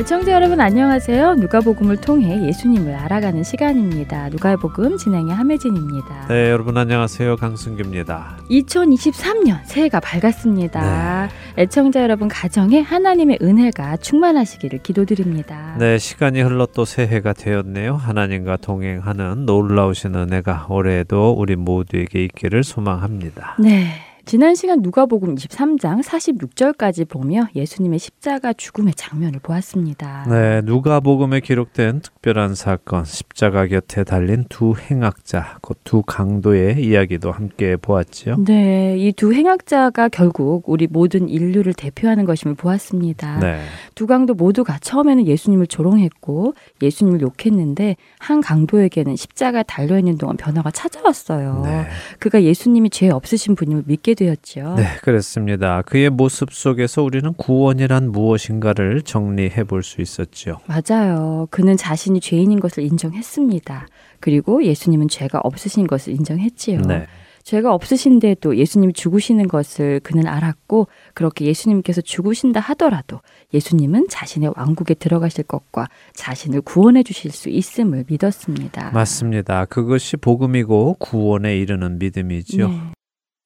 애청자 0.00 0.32
여러분 0.32 0.62
안녕하세요. 0.62 1.34
누가복음을 1.34 1.98
통해 1.98 2.46
예수님을 2.46 2.94
알아가는 2.94 3.44
시간입니다. 3.44 4.30
누가복음 4.30 4.96
진행의 4.96 5.34
함혜진입니다. 5.34 6.26
네, 6.28 6.48
여러분 6.50 6.78
안녕하세요. 6.78 7.36
강승규입니다. 7.36 8.38
2023년 8.50 9.60
새해가 9.66 10.00
밝았습니다. 10.00 11.28
애청자 11.58 12.02
여러분 12.02 12.28
가정에 12.28 12.80
하나님의 12.80 13.40
은혜가 13.42 13.98
충만하시기를 13.98 14.78
기도드립니다. 14.82 15.76
네, 15.78 15.98
시간이 15.98 16.40
흘러 16.40 16.64
또 16.64 16.86
새해가 16.86 17.34
되었네요. 17.34 17.94
하나님과 17.96 18.56
동행하는 18.56 19.44
놀라우신 19.44 20.14
은혜가 20.14 20.68
올해에도 20.70 21.34
우리 21.36 21.56
모두에게 21.56 22.24
있기를 22.24 22.64
소망합니다. 22.64 23.56
네. 23.58 24.09
지난 24.30 24.54
시간 24.54 24.78
누가복음 24.80 25.34
23장 25.34 26.04
46절까지 26.04 27.08
보며 27.08 27.48
예수님의 27.56 27.98
십자가 27.98 28.52
죽음의 28.52 28.94
장면을 28.94 29.40
보았습니다. 29.40 30.24
네, 30.28 30.60
누가복음에 30.60 31.40
기록된 31.40 31.98
특별한 31.98 32.54
사건, 32.54 33.04
십자가 33.04 33.66
곁에 33.66 34.04
달린 34.04 34.44
두 34.48 34.76
행악자, 34.78 35.58
그두 35.62 36.02
강도의 36.02 36.80
이야기도 36.80 37.32
함께 37.32 37.74
보았지요. 37.74 38.36
네, 38.44 38.94
이 38.98 39.10
두 39.16 39.34
행악자가 39.34 40.08
결국 40.10 40.62
우리 40.68 40.86
모든 40.86 41.28
인류를 41.28 41.74
대표하는 41.74 42.24
것임을 42.24 42.54
보았습니다. 42.54 43.40
네, 43.40 43.64
두 43.96 44.06
강도 44.06 44.34
모두가 44.34 44.78
처음에는 44.78 45.26
예수님을 45.26 45.66
조롱했고 45.66 46.54
예수님을 46.80 47.20
욕했는데 47.20 47.96
한 48.20 48.40
강도에게는 48.40 49.16
십자가 49.16 49.64
달려 49.64 49.98
있는 49.98 50.18
동안 50.18 50.36
변화가 50.36 50.70
찾아왔어요. 50.70 51.62
네, 51.64 51.86
그가 52.20 52.44
예수님이 52.44 52.90
죄 52.90 53.08
없으신 53.08 53.56
분임을 53.56 53.82
믿게 53.86 54.14
되었죠. 54.20 54.74
네, 54.76 54.84
그렇습니다. 55.02 55.82
그의 55.82 56.10
모습 56.10 56.52
속에서 56.52 57.02
우리는 57.02 57.32
구원이란 57.34 58.12
무엇인가를 58.12 59.02
정리해 59.02 59.64
볼 59.64 59.82
수 59.82 60.00
있었죠. 60.02 60.60
맞아요. 60.66 61.48
그는 61.50 61.76
자신이 61.76 62.20
죄인인 62.20 62.60
것을 62.60 62.82
인정했습니다. 62.84 63.86
그리고 64.20 64.62
예수님은 64.62 65.08
죄가 65.08 65.40
없으신 65.42 65.86
것을 65.86 66.12
인정했지요. 66.12 66.82
네, 66.82 67.06
죄가 67.42 67.72
없으신데도 67.72 68.56
예수님이 68.56 68.92
죽으시는 68.92 69.48
것을 69.48 70.00
그는 70.00 70.26
알았고 70.26 70.88
그렇게 71.14 71.46
예수님께서 71.46 72.02
죽으신다 72.02 72.60
하더라도 72.60 73.20
예수님은 73.54 74.08
자신의 74.10 74.52
왕국에 74.56 74.92
들어가실 74.94 75.44
것과 75.44 75.88
자신을 76.12 76.60
구원해 76.60 77.02
주실 77.02 77.30
수 77.30 77.48
있음을 77.48 78.04
믿었습니다. 78.06 78.90
맞습니다. 78.92 79.64
그것이 79.64 80.18
복음이고 80.18 80.96
구원에 80.98 81.56
이르는 81.56 81.98
믿음이죠. 81.98 82.68
네. 82.68 82.80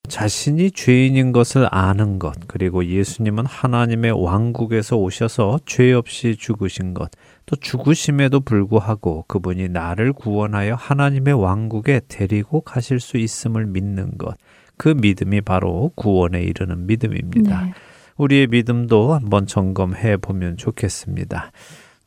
자신이 0.09 0.71
죄인인 0.71 1.33
것을 1.33 1.67
아는 1.71 2.19
것, 2.19 2.35
그리고 2.47 2.85
예수님은 2.85 3.47
하나님의 3.47 4.12
왕국에서 4.12 4.97
오셔서 4.97 5.61
죄 5.64 5.93
없이 5.93 6.37
죽으신 6.37 6.95
것, 6.95 7.11
또 7.47 7.57
죽으심에도 7.57 8.40
불구하고 8.40 9.25
그분이 9.29 9.71
나를 9.71 10.12
구원하여 10.12 10.75
하나님의 10.75 11.35
왕국에 11.35 12.03
데리고 12.09 12.61
가실 12.61 13.01
수 13.01 13.17
있음을 13.17 13.67
믿는 13.67 14.19
것, 14.19 14.37
그 14.77 14.88
믿음이 14.88 15.40
바로 15.40 15.90
구원에 15.95 16.43
이르는 16.43 16.87
믿음입니다. 16.87 17.64
네. 17.64 17.73
우리의 18.17 18.47
믿음도 18.49 19.14
한번 19.14 19.47
점검해 19.47 20.19
보면 20.19 20.57
좋겠습니다. 20.57 21.51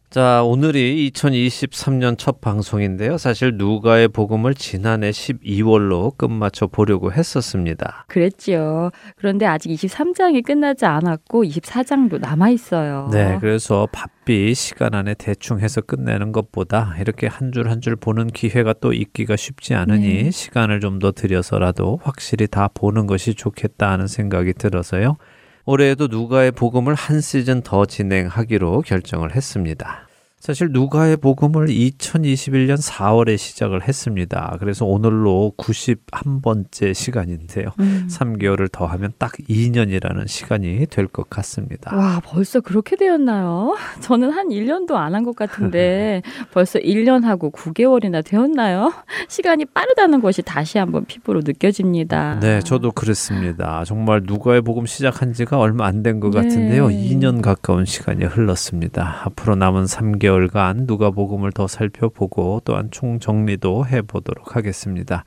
자, 0.10 0.42
오늘이 0.42 1.12
2023년 1.12 2.18
첫 2.18 2.40
방송인데요. 2.40 3.18
사실 3.18 3.58
누가의 3.58 4.08
복음을 4.08 4.54
지난해 4.54 5.10
12월로 5.12 6.16
끝마쳐 6.18 6.66
보려고 6.68 7.12
했었습니다. 7.12 8.06
그랬지요. 8.08 8.92
그런데 9.18 9.46
아직 9.46 9.70
23장이 9.70 10.46
끝나지 10.46 10.86
않았고 10.86 11.44
24장도 11.44 12.20
남아 12.22 12.50
있어요. 12.52 13.10
네, 13.12 13.38
그래서 13.42 13.86
바삐 13.92 14.56
시간 14.56 14.96
안에 14.96 15.14
대충 15.16 15.60
해서 15.60 15.82
끝내는 15.82 16.32
것보다 16.32 16.96
이렇게 17.02 17.28
한 17.28 17.52
줄 17.52 17.70
한줄 17.70 17.98
보는 17.98 18.28
기회가 18.28 18.74
또 18.80 18.94
있기가 18.94 19.36
쉽지 19.36 19.74
않으니 19.74 20.24
네. 20.24 20.32
시간을 20.32 20.80
좀 20.80 21.00
더 21.00 21.12
들여서라도 21.12 22.00
확실히 22.02 22.48
다 22.48 22.70
보는 22.74 23.08
것이 23.08 23.36
좋겠다 23.36 23.92
하는 23.92 24.08
생각이 24.08 24.54
들어서요. 24.54 25.18
올해에도 25.70 26.08
누가의 26.08 26.54
복음을 26.54 26.96
한 26.96 27.20
시즌 27.20 27.62
더 27.62 27.86
진행하기로 27.86 28.84
결정을 28.84 29.36
했습니다. 29.36 30.07
사실 30.48 30.70
누가의 30.72 31.18
복음을 31.18 31.68
2021년 31.68 32.78
4월에 32.82 33.38
시작을 33.38 33.86
했습니다. 33.86 34.56
그래서 34.62 34.86
오늘로 34.86 35.52
91번째 35.58 36.94
시간인데요. 36.94 37.72
음. 37.82 38.08
3개월을 38.10 38.72
더하면 38.72 39.12
딱 39.18 39.34
2년이라는 39.50 40.26
시간이 40.26 40.86
될 40.90 41.08
것 41.10 41.30
같습니다. 41.30 41.94
와, 41.94 42.22
벌써 42.24 42.62
그렇게 42.62 42.96
되었나요? 42.96 43.76
저는 44.00 44.32
한 44.32 44.48
1년도 44.48 44.94
안 44.94 45.16
한 45.16 45.26
것 45.26 45.36
같은데 45.36 46.22
벌써 46.54 46.80
1년하고 46.80 47.52
9개월이나 47.52 48.24
되었나요? 48.24 48.94
시간이 49.28 49.66
빠르다는 49.66 50.22
것이 50.22 50.42
다시 50.44 50.78
한번 50.78 51.04
피부로 51.04 51.42
느껴집니다. 51.44 52.40
네, 52.40 52.62
저도 52.62 52.94
그렇습니다. 52.94 53.84
정말 53.84 54.22
누가의 54.24 54.62
복음 54.62 54.86
시작한 54.86 55.34
지가 55.34 55.60
얼마 55.60 55.88
안 55.88 56.04
된것 56.04 56.32
네. 56.32 56.42
같은데요. 56.42 56.88
2년 56.88 57.42
가까운 57.42 57.84
시간이 57.84 58.24
흘렀습니다. 58.24 59.24
앞으로 59.26 59.56
남은 59.56 59.84
3개월 59.86 60.37
간 60.48 60.86
누가 60.86 61.10
복음을 61.10 61.52
더 61.52 61.68
살펴보고 61.68 62.62
또한 62.64 62.90
총정리도 62.92 63.88
해보도록 63.88 64.56
하겠습니다. 64.56 65.24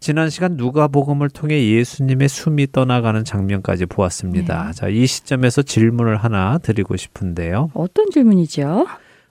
지난 0.00 0.30
시간 0.30 0.56
누가 0.56 0.88
복음을 0.88 1.28
통해 1.30 1.70
예수님의 1.70 2.28
숨이 2.28 2.72
떠나가는 2.72 3.24
장면까지 3.24 3.86
보았습니다. 3.86 4.66
네. 4.66 4.72
자, 4.72 4.88
이 4.88 5.06
시점에서 5.06 5.62
질문을 5.62 6.16
하나 6.16 6.58
드리고 6.58 6.96
싶은데요. 6.96 7.70
어떤 7.74 8.10
질문이죠? 8.10 8.86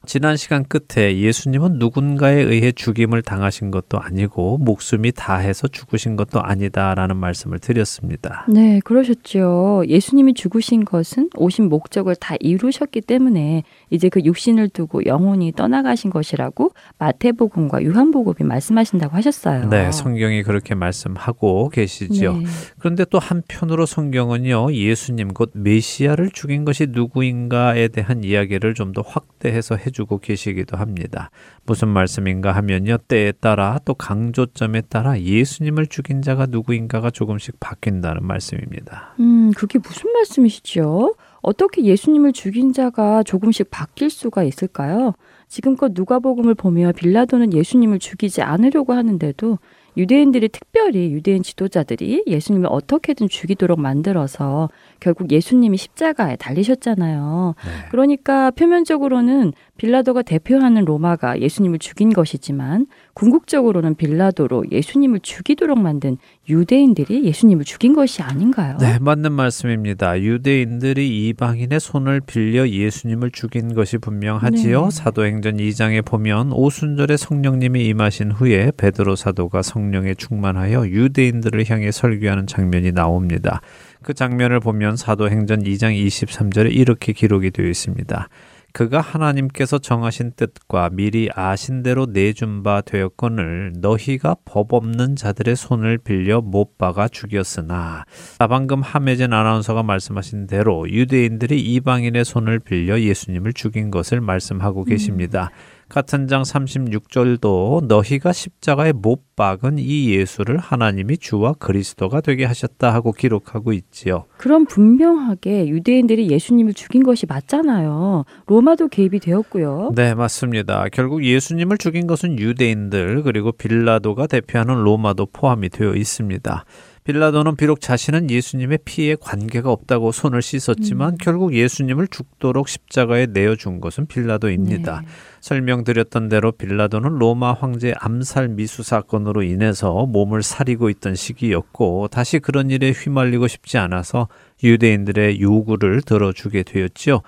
지난 0.05 0.37
시간 0.37 0.63
끝에 0.63 1.17
예수님은 1.17 1.73
누군가에 1.79 2.41
의해 2.41 2.71
죽임을 2.71 3.21
당하신 3.21 3.69
것도 3.69 3.99
아니고 3.99 4.57
목숨이 4.57 5.11
다해서 5.11 5.67
죽으신 5.67 6.15
것도 6.15 6.41
아니다라는 6.41 7.17
말씀을 7.17 7.59
드렸습니다. 7.59 8.45
네, 8.49 8.79
그러셨죠. 8.83 9.83
예수님이 9.87 10.33
죽으신 10.33 10.85
것은 10.85 11.29
오신 11.35 11.69
목적을 11.69 12.15
다 12.15 12.35
이루셨기 12.39 13.01
때문에 13.01 13.63
이제 13.89 14.09
그 14.09 14.21
육신을 14.23 14.69
두고 14.69 15.05
영혼이 15.05 15.51
떠나가신 15.51 16.09
것이라고 16.09 16.71
마태복음과 16.97 17.83
요한복음이 17.83 18.47
말씀하신다고 18.47 19.15
하셨어요. 19.15 19.69
네, 19.69 19.91
성경이 19.91 20.43
그렇게 20.43 20.73
말씀하고 20.73 21.69
계시죠. 21.69 22.33
네. 22.33 22.45
그런데 22.79 23.05
또 23.05 23.19
한편으로 23.19 23.85
성경은요, 23.85 24.73
예수님 24.73 25.33
곧 25.33 25.51
메시아를 25.53 26.31
죽인 26.31 26.65
것이 26.65 26.87
누구인가에 26.89 27.89
대한 27.89 28.23
이야기를 28.23 28.73
좀 28.73 28.95
더 28.95 29.01
확대해서 29.01 29.75
해 29.75 29.91
주고 29.95 30.17
계시기도 30.17 30.75
합니다. 30.75 31.31
무슨 31.65 31.87
말씀인가 31.87 32.51
하면요, 32.51 32.97
때에 33.07 33.31
따라 33.31 33.79
또 33.85 33.93
강조점에 33.93 34.81
따라 34.81 35.17
예수님을 35.17 35.87
죽인 35.87 36.21
자가 36.21 36.47
누구인가가 36.47 37.09
조금씩 37.09 37.61
바뀐다는 37.61 38.27
말씀입니다. 38.27 39.15
음, 39.21 39.51
그게 39.55 39.79
무슨 39.79 40.11
말씀이시죠? 40.11 41.15
어떻게 41.41 41.85
예수님을 41.85 42.33
죽인 42.33 42.73
자가 42.73 43.23
조금씩 43.23 43.71
바뀔 43.71 44.09
수가 44.09 44.43
있을까요? 44.43 45.13
지금껏 45.47 45.91
누가복음을 45.93 46.55
보며 46.55 46.91
빌라도는 46.91 47.53
예수님을 47.53 47.99
죽이지 47.99 48.41
않으려고 48.41 48.93
하는데도 48.93 49.59
유대인들이 49.97 50.49
특별히 50.49 51.11
유대인 51.11 51.41
지도자들이 51.41 52.23
예수님을 52.27 52.67
어떻게든 52.69 53.29
죽이도록 53.29 53.79
만들어서 53.79 54.69
결국 54.99 55.31
예수님이 55.31 55.77
십자가에 55.77 56.35
달리셨잖아요. 56.35 57.55
네. 57.57 57.89
그러니까 57.91 58.51
표면적으로는 58.51 59.53
빌라도가 59.77 60.21
대표하는 60.21 60.85
로마가 60.85 61.41
예수님을 61.41 61.79
죽인 61.79 62.13
것이지만 62.13 62.87
궁극적으로는 63.13 63.95
빌라도로 63.95 64.65
예수님을 64.71 65.19
죽이도록 65.21 65.77
만든 65.77 66.17
유대인들이 66.47 67.25
예수님을 67.25 67.65
죽인 67.65 67.93
것이 67.93 68.21
아닌가요? 68.21 68.77
네, 68.79 68.97
맞는 68.99 69.33
말씀입니다. 69.33 70.21
유대인들이 70.21 71.27
이방인의 71.29 71.79
손을 71.79 72.21
빌려 72.21 72.67
예수님을 72.67 73.31
죽인 73.31 73.73
것이 73.73 73.97
분명하지요. 73.97 74.83
네. 74.85 74.91
사도행전 74.91 75.57
2장에 75.57 76.05
보면 76.05 76.53
오순절에 76.53 77.17
성령님이 77.17 77.85
임하신 77.87 78.31
후에 78.31 78.71
베드로 78.77 79.15
사도가 79.15 79.61
성령에 79.61 80.13
충만하여 80.13 80.87
유대인들을 80.87 81.69
향해 81.69 81.91
설교하는 81.91 82.47
장면이 82.47 82.93
나옵니다. 82.93 83.61
그 84.01 84.13
장면을 84.13 84.59
보면 84.59 84.95
사도행전 84.95 85.63
2장 85.63 85.95
23절에 85.95 86.73
이렇게 86.73 87.11
기록이 87.11 87.51
되어 87.51 87.65
있습니다. 87.65 88.29
그가 88.75 88.99
하나님께서 88.99 89.77
정하신 89.77 90.33
뜻과 90.35 90.89
미리 90.91 91.29
아신 91.33 91.81
대로 91.81 92.07
내준 92.07 92.61
바 92.61 92.81
되었거늘 92.81 93.71
너희가 93.77 94.35
법 94.43 94.73
없는 94.73 95.15
자들의 95.15 95.55
손을 95.55 95.97
빌려 95.97 96.41
못 96.41 96.77
박아 96.77 97.07
죽였으나 97.07 98.03
아, 98.37 98.47
방금 98.47 98.81
함혜진 98.81 99.31
아나운서가 99.31 99.81
말씀하신 99.81 100.47
대로 100.47 100.89
유대인들이 100.89 101.57
이방인의 101.57 102.25
손을 102.25 102.59
빌려 102.59 102.99
예수님을 102.99 103.53
죽인 103.53 103.91
것을 103.91 104.19
말씀하고 104.19 104.83
계십니다. 104.83 105.51
같은 105.89 106.27
장 106.27 106.41
36절도 106.41 107.85
너희가 107.85 108.33
십자가에 108.33 108.91
못 108.91 109.35
박은 109.35 109.77
이 109.77 110.11
예수를 110.11 110.57
하나님이 110.57 111.17
주와 111.17 111.53
그리스도가 111.53 112.21
되게 112.21 112.45
하셨다 112.45 112.93
하고 112.93 113.11
기록하고 113.11 113.73
있지요. 113.73 114.25
그럼 114.37 114.65
분명하게 114.65 115.67
유대인들이 115.67 116.29
예수님을 116.31 116.73
죽인 116.73 117.03
것이 117.03 117.25
맞잖아요. 117.25 118.25
로마도 118.47 118.87
개입이 118.87 119.19
되었고요. 119.19 119.91
네, 119.95 120.15
맞습니다. 120.15 120.85
결국 120.91 121.23
예수님을 121.23 121.77
죽인 121.77 122.07
것은 122.07 122.39
유대인들 122.39 123.23
그리고 123.23 123.51
빌라도가 123.51 124.27
대표하는 124.27 124.75
로마도 124.83 125.27
포함이 125.27 125.69
되어 125.69 125.95
있습니다. 125.95 126.65
빌라도는 127.05 127.55
비록 127.55 127.81
자신은 127.81 128.31
예수님의 128.31 128.79
피에 128.83 129.15
관계가 129.15 129.71
없다고 129.71 130.11
손을 130.11 130.41
씻었지만 130.41 131.17
결국 131.21 131.53
예수님을 131.53 132.07
죽도록 132.07 132.67
십자가에 132.67 133.27
내어준 133.27 133.79
것은 133.79 134.07
빌라도입니다. 134.07 135.01
네. 135.01 135.07
설명드렸던 135.39 136.29
대로 136.29 136.51
빌라도는 136.51 137.19
로마 137.19 137.53
황제 137.53 137.93
암살 137.99 138.49
미수 138.49 138.81
사건으로 138.81 139.43
인해서 139.43 140.07
몸을 140.07 140.41
사리고 140.41 140.89
있던 140.89 141.13
시기였고 141.13 142.07
다시 142.07 142.39
그런 142.39 142.71
일에 142.71 142.89
휘말리고 142.89 143.47
싶지 143.47 143.77
않아서 143.77 144.27
유대인들의 144.63 145.41
요구를 145.41 146.01
들어주게 146.01 146.63
되었지요. 146.63 147.21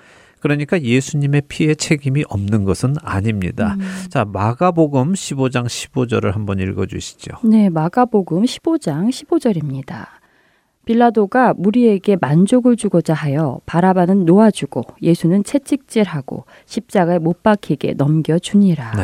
그러니까 0.48 0.82
예수님의 0.82 1.42
피에 1.50 1.76
책임이 1.76 2.24
없는 2.30 2.64
것은 2.64 2.96
아닙니다. 3.02 3.76
자, 4.10 4.24
마가복음 4.24 5.12
15장 5.12 5.66
15절을 5.66 6.32
한번 6.32 6.60
읽어 6.60 6.86
주시죠. 6.86 7.36
네, 7.44 7.70
마가복음 7.70 8.44
15장 8.44 9.10
15절입니다. 9.10 10.06
빌라도가 10.86 11.54
무리에게 11.58 12.16
만족을 12.22 12.78
주고자 12.78 13.14
하여 13.14 13.60
바라바는 13.66 14.24
놓아주고 14.24 14.84
예수는 15.02 15.44
채찍질하고 15.44 16.46
십자가에 16.66 17.20
못 17.20 17.44
박히게 17.44 17.96
넘겨주니라. 17.98 18.94
네. 18.96 19.04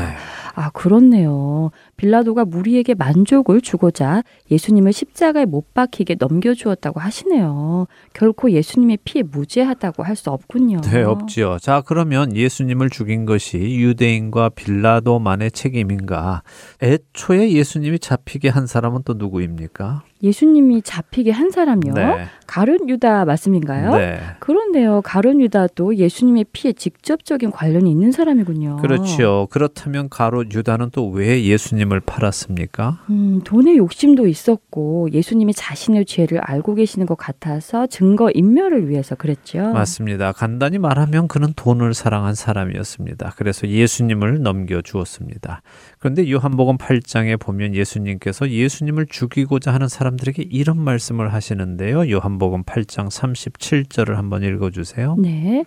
아, 0.55 0.69
그렇네요. 0.71 1.71
빌라도가 1.97 2.45
무리에게 2.45 2.93
만족을 2.93 3.61
주고자 3.61 4.23
예수님을 4.51 4.93
십자가에 4.93 5.45
못 5.45 5.73
박히게 5.73 6.17
넘겨주었다고 6.19 6.99
하시네요. 6.99 7.87
결코 8.13 8.51
예수님의 8.51 8.99
피에 9.03 9.23
무죄하다고 9.23 10.03
할 10.03 10.13
수 10.15 10.29
없군요. 10.29 10.81
네, 10.81 11.01
없지요. 11.01 11.57
자, 11.59 11.81
그러면 11.85 12.35
예수님을 12.35 12.91
죽인 12.91 13.25
것이 13.25 13.57
유대인과 13.57 14.49
빌라도만의 14.49 15.51
책임인가? 15.51 16.43
애초에 16.83 17.51
예수님이 17.51 17.97
잡히게 17.97 18.49
한 18.49 18.67
사람은 18.67 19.01
또 19.05 19.15
누구입니까? 19.15 20.03
예수님이 20.23 20.81
잡히게 20.81 21.31
한 21.31 21.51
사람요. 21.51 21.93
네. 21.93 22.25
가룟 22.47 22.89
유다 22.89 23.25
말씀인가요? 23.25 23.95
네. 23.95 24.19
그런데요. 24.39 25.01
가룟 25.03 25.41
유다도 25.41 25.95
예수님의 25.95 26.45
피에 26.51 26.73
직접적인 26.73 27.51
관련이 27.51 27.89
있는 27.89 28.11
사람이군요. 28.11 28.77
그렇죠. 28.77 29.47
그렇다면 29.51 30.09
가롯 30.09 30.53
유다는 30.53 30.89
또 30.91 31.03
왜 31.13 31.43
예수님을 31.43 31.99
팔았습니까? 31.99 33.03
음, 33.09 33.41
돈의 33.43 33.77
욕심도 33.77 34.27
있었고 34.27 35.09
예수님이 35.11 35.53
자신의 35.53 36.05
죄를 36.05 36.39
알고 36.39 36.75
계시는 36.75 37.05
것 37.05 37.15
같아서 37.17 37.85
증거 37.87 38.31
인멸을 38.33 38.89
위해서 38.89 39.15
그랬죠. 39.15 39.59
맞습니다. 39.73 40.31
간단히 40.31 40.79
말하면 40.79 41.27
그는 41.27 41.53
돈을 41.55 41.93
사랑한 41.93 42.33
사람이었습니다. 42.35 43.33
그래서 43.37 43.67
예수님을 43.67 44.41
넘겨 44.41 44.81
주었습니다. 44.81 45.61
그런데 45.99 46.29
요한복음 46.31 46.77
8장에 46.77 47.39
보면 47.39 47.75
예수님께서 47.75 48.49
예수님을 48.49 49.05
죽이고자 49.07 49.73
하는 49.73 49.87
사람 49.87 50.12
들에게 50.17 50.43
이런 50.49 50.79
말씀을 50.79 51.33
하시는데요. 51.33 52.09
요한복음 52.09 52.63
8장 52.63 53.09
37절을 53.09 54.15
한번 54.15 54.43
읽어 54.43 54.69
주세요. 54.69 55.15
네. 55.19 55.65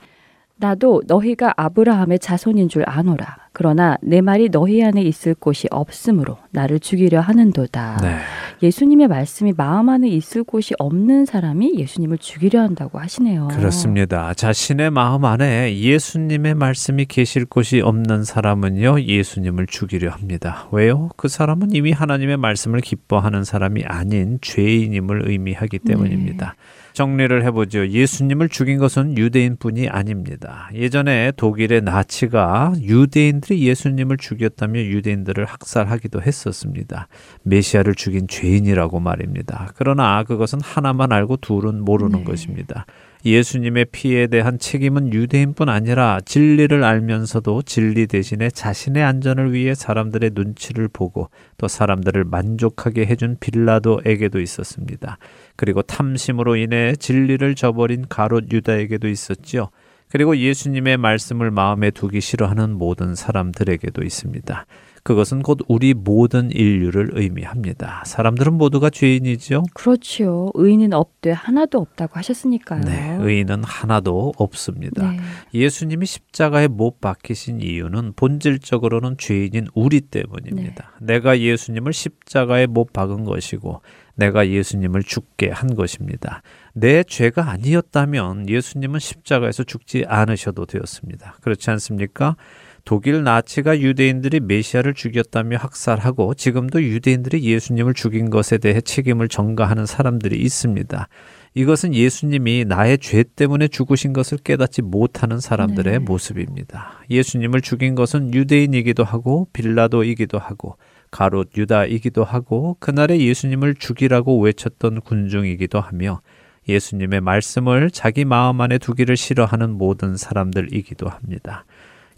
나도 0.59 1.03
너희가 1.07 1.53
아브라함의 1.57 2.19
자손인 2.19 2.69
줄 2.69 2.83
아노라. 2.87 3.37
그러나 3.53 3.97
내 4.03 4.21
말이 4.21 4.51
너희 4.51 4.83
안에 4.85 5.03
있을 5.03 5.35
곳이 5.35 5.67
없으므로 5.71 6.39
나를 6.51 6.79
죽이려 6.79 7.21
하는도다. 7.21 7.99
네. 8.03 8.19
예수님의 8.63 9.09
말씀이 9.09 9.53
마음 9.57 9.89
안에 9.89 10.09
있을 10.09 10.45
곳이 10.45 10.75
없는 10.79 11.27
사람이 11.27 11.75
예수님을 11.79 12.19
죽이려 12.19 12.61
한다고 12.61 12.99
하시네요. 12.99 13.49
그렇습니다. 13.49 14.33
자신의 14.35 14.91
마음 14.91 15.25
안에 15.25 15.79
예수님의 15.79 16.55
말씀이 16.55 17.05
계실 17.07 17.45
곳이 17.45 17.81
없는 17.81 18.25
사람은요, 18.25 19.03
예수님을 19.03 19.67
죽이려 19.67 20.11
합니다. 20.11 20.69
왜요? 20.73 21.11
그 21.17 21.29
사람은 21.29 21.73
이미 21.73 21.93
하나님의 21.93 22.37
말씀을 22.39 22.81
기뻐하는 22.81 23.45
사람이 23.45 23.85
아닌 23.85 24.39
죄인임을 24.41 25.29
의미하기 25.29 25.79
때문입니다. 25.81 26.55
정리를 26.97 27.45
해보죠. 27.45 27.89
예수님을 27.89 28.49
죽인 28.49 28.79
것은 28.79 29.19
유대인뿐이 29.19 29.91
아닙니다. 29.91 30.71
예전에 30.73 31.31
독일의 31.37 31.83
나치가 31.83 32.73
유대인들이 32.81 33.69
예수님을 33.69 34.17
죽였다며 34.17 34.81
유대인들을 34.81 35.45
학살하기도 35.45 36.23
했었습니다. 36.23 37.09
메시아를 37.43 37.95
죽인 37.95 38.27
죄인이라고 38.27 39.01
말입니다. 39.01 39.73
그러나 39.77 40.25
그것은 40.25 40.59
하나만 40.63 41.13
알고 41.13 41.37
둘은 41.37 41.85
모르는 41.85 42.21
네. 42.21 42.25
것입니다. 42.25 42.87
예수님의 43.27 43.87
피에 43.93 44.29
대한 44.29 44.59
책임은 44.59 45.13
유대인뿐 45.13 45.69
아니라 45.69 46.21
진리를 46.25 46.83
알면서도 46.83 47.63
진리 47.63 48.07
대신에 48.07 48.49
자신의 48.51 49.03
안전을 49.03 49.53
위해 49.53 49.75
사람들의 49.75 50.31
눈치를 50.33 50.89
보고 50.89 51.29
또 51.59 51.67
사람들을 51.67 52.25
만족하게 52.25 53.05
해준 53.05 53.37
빌라도에게도 53.41 54.41
있었습니다. 54.41 55.19
그리고 55.57 55.83
탐심으로 55.83 56.57
인해 56.57 56.95
진리를 56.97 57.55
저버린 57.55 58.07
가롯 58.09 58.53
유다에게도 58.53 59.09
있었지요. 59.09 59.71
그리고 60.09 60.37
예수님의 60.37 60.99
말씀을 60.99 61.51
마음에 61.51 61.91
두기 61.91 62.21
싫어하는 62.21 62.79
모든 62.79 63.15
사람들에게도 63.15 64.03
있습니다. 64.03 64.67
그것은 65.07 65.43
곧 65.43 65.61
우리 65.69 65.95
모든 65.95 66.51
인류를 66.51 67.11
의미합니다. 67.13 68.03
사람들은 68.07 68.55
모두가 68.55 68.91
죄인이죠. 68.91 69.63
그렇지요. 69.73 70.51
의인은 70.55 70.93
없되 70.93 71.31
하나도 71.31 71.79
없다고 71.79 72.15
하셨으니까요. 72.17 72.81
네, 72.81 73.17
의인은 73.21 73.63
하나도 73.63 74.33
없습니다. 74.37 75.13
네. 75.13 75.21
예수님이 75.55 76.07
십자가에 76.07 76.67
못 76.67 77.01
박히신 77.01 77.61
이유는 77.61 78.15
본질적으로는 78.17 79.17
죄인인 79.17 79.69
우리 79.75 80.01
때문입니다. 80.01 80.91
내가 81.01 81.39
예수님을 81.39 81.93
십자가에 81.93 82.67
못 82.67 82.93
박은 82.93 83.25
것이고 83.25 83.83
내가 84.17 84.49
예수님을 84.49 85.03
죽게 85.03 85.51
한 85.51 85.75
것입니다. 85.75 86.43
내 86.73 87.03
죄가 87.05 87.51
아니었다면 87.51 88.49
예수님은 88.49 88.99
십자가에서 88.99 89.63
죽지 89.65 90.05
않으셔도 90.09 90.67
되었습니다. 90.67 91.37
그렇지 91.43 91.71
않습니까? 91.71 92.37
독일 92.85 93.25
나치가 93.25 93.79
유대인들이 93.81 94.41
메시아를 94.41 94.95
죽였다며 94.95 95.57
학살하고 95.57 96.35
지금도 96.35 96.83
유대인들이 96.83 97.43
예수님을 97.43 97.95
죽인 97.95 98.31
것에 98.31 98.59
대해 98.59 98.81
책임을 98.81 99.29
전가하는 99.29 99.87
사람들이 99.87 100.37
있습니다. 100.39 101.09
이것은 101.55 101.95
예수님이 101.95 102.65
나의 102.67 102.99
죄 102.99 103.25
때문에 103.25 103.67
죽으신 103.67 104.13
것을 104.13 104.39
깨닫지 104.39 104.83
못하는 104.83 105.41
사람들의 105.41 105.93
네. 105.95 105.99
모습입니다. 105.99 107.01
예수님을 107.11 107.61
죽인 107.63 107.95
것은 107.97 108.33
유대인이기도 108.33 109.03
하고 109.03 109.49
빌라도이기도 109.53 110.39
하고 110.39 110.77
가롯 111.17 111.57
유다이기도 111.57 112.25
하고 112.25 112.77
그날에 112.79 113.19
예수님을 113.19 113.77
죽이라고 113.77 114.39
외쳤던 114.39 115.01
군중이기도 115.01 115.81
하며 115.81 116.21
예수님의 116.69 117.23
말씀을 117.23 117.91
자기 117.91 118.27
마음 118.27 118.61
안에 118.61 118.77
두기를 118.77 119.17
싫어하는 119.17 119.71
모든 119.79 120.19
사람들이기도 120.19 121.09
합니다. 121.09 121.65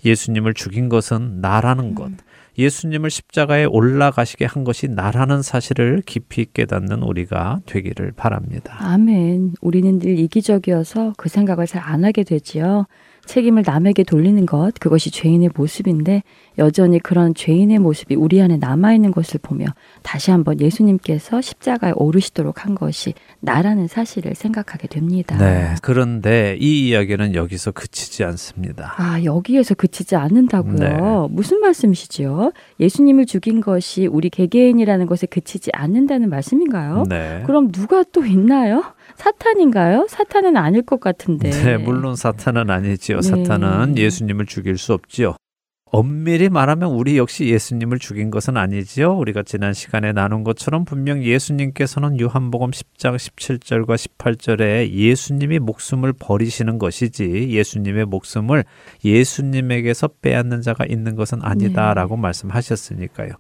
예수님을 0.04 0.52
죽인 0.54 0.88
것은 0.88 1.40
나라는 1.40 1.94
것, 1.94 2.10
예수님을 2.58 3.10
십자가에 3.10 3.66
올라가시게 3.66 4.46
한 4.46 4.64
것이 4.64 4.88
나라는 4.88 5.42
사실을 5.42 6.02
깊이 6.04 6.46
깨닫는 6.52 7.04
우리가 7.04 7.60
되기를 7.66 8.10
바랍니다. 8.16 8.78
아멘. 8.80 9.54
우리는 9.60 10.00
늘 10.00 10.18
이기적이어서 10.18 11.14
그 11.16 11.28
생각을 11.28 11.66
잘 11.68 11.82
안 11.84 12.04
하게 12.04 12.24
되지요. 12.24 12.86
책임을 13.28 13.62
남에게 13.64 14.02
돌리는 14.02 14.44
것, 14.46 14.72
그것이 14.80 15.10
죄인의 15.12 15.50
모습인데 15.54 16.22
여전히 16.56 16.98
그런 16.98 17.34
죄인의 17.34 17.78
모습이 17.78 18.16
우리 18.16 18.42
안에 18.42 18.56
남아있는 18.56 19.12
것을 19.12 19.38
보며 19.40 19.66
다시 20.02 20.32
한번 20.32 20.60
예수님께서 20.60 21.40
십자가에 21.40 21.92
오르시도록 21.94 22.64
한 22.64 22.74
것이 22.74 23.14
나라는 23.40 23.86
사실을 23.86 24.34
생각하게 24.34 24.88
됩니다. 24.88 25.36
네. 25.38 25.74
그런데 25.82 26.56
이 26.58 26.88
이야기는 26.88 27.34
여기서 27.34 27.70
그치지 27.70 28.24
않습니다. 28.24 28.94
아, 28.96 29.22
여기에서 29.22 29.74
그치지 29.74 30.16
않는다고요? 30.16 30.74
네. 30.78 30.96
무슨 31.30 31.60
말씀이시지요? 31.60 32.52
예수님을 32.80 33.26
죽인 33.26 33.60
것이 33.60 34.06
우리 34.06 34.30
개개인이라는 34.30 35.06
것에 35.06 35.26
그치지 35.26 35.70
않는다는 35.74 36.30
말씀인가요? 36.30 37.04
네. 37.08 37.42
그럼 37.46 37.70
누가 37.70 38.02
또 38.10 38.24
있나요? 38.24 38.82
사탄인가요? 39.18 40.06
사탄은 40.08 40.56
아닐 40.56 40.82
것 40.82 41.00
같은데. 41.00 41.50
네, 41.50 41.76
물론 41.76 42.14
사탄은 42.14 42.70
아니지요. 42.70 43.20
네. 43.20 43.22
사탄은 43.22 43.98
예수님을 43.98 44.46
죽일 44.46 44.78
수 44.78 44.94
없지요. 44.94 45.34
엄밀히 45.90 46.50
말하면 46.50 46.90
우리 46.90 47.16
역시 47.16 47.46
예수님을 47.46 47.98
죽인 47.98 48.30
것은 48.30 48.56
아니지요. 48.56 49.16
우리가 49.16 49.42
지난 49.42 49.72
시간에 49.72 50.12
나눈 50.12 50.44
것처럼 50.44 50.84
분명 50.84 51.24
예수님께서는 51.24 52.20
요한복음 52.20 52.70
10장 52.70 53.16
17절과 53.16 53.96
18절에 53.96 54.90
예수님이 54.90 55.58
목숨을 55.58 56.12
버리시는 56.12 56.78
것이지 56.78 57.48
예수님의 57.50 58.04
목숨을 58.04 58.64
예수님에게서 59.04 60.08
빼앗는 60.20 60.60
자가 60.60 60.84
있는 60.86 61.16
것은 61.16 61.38
아니다라고 61.42 62.16
말씀하셨으니까요. 62.16 63.30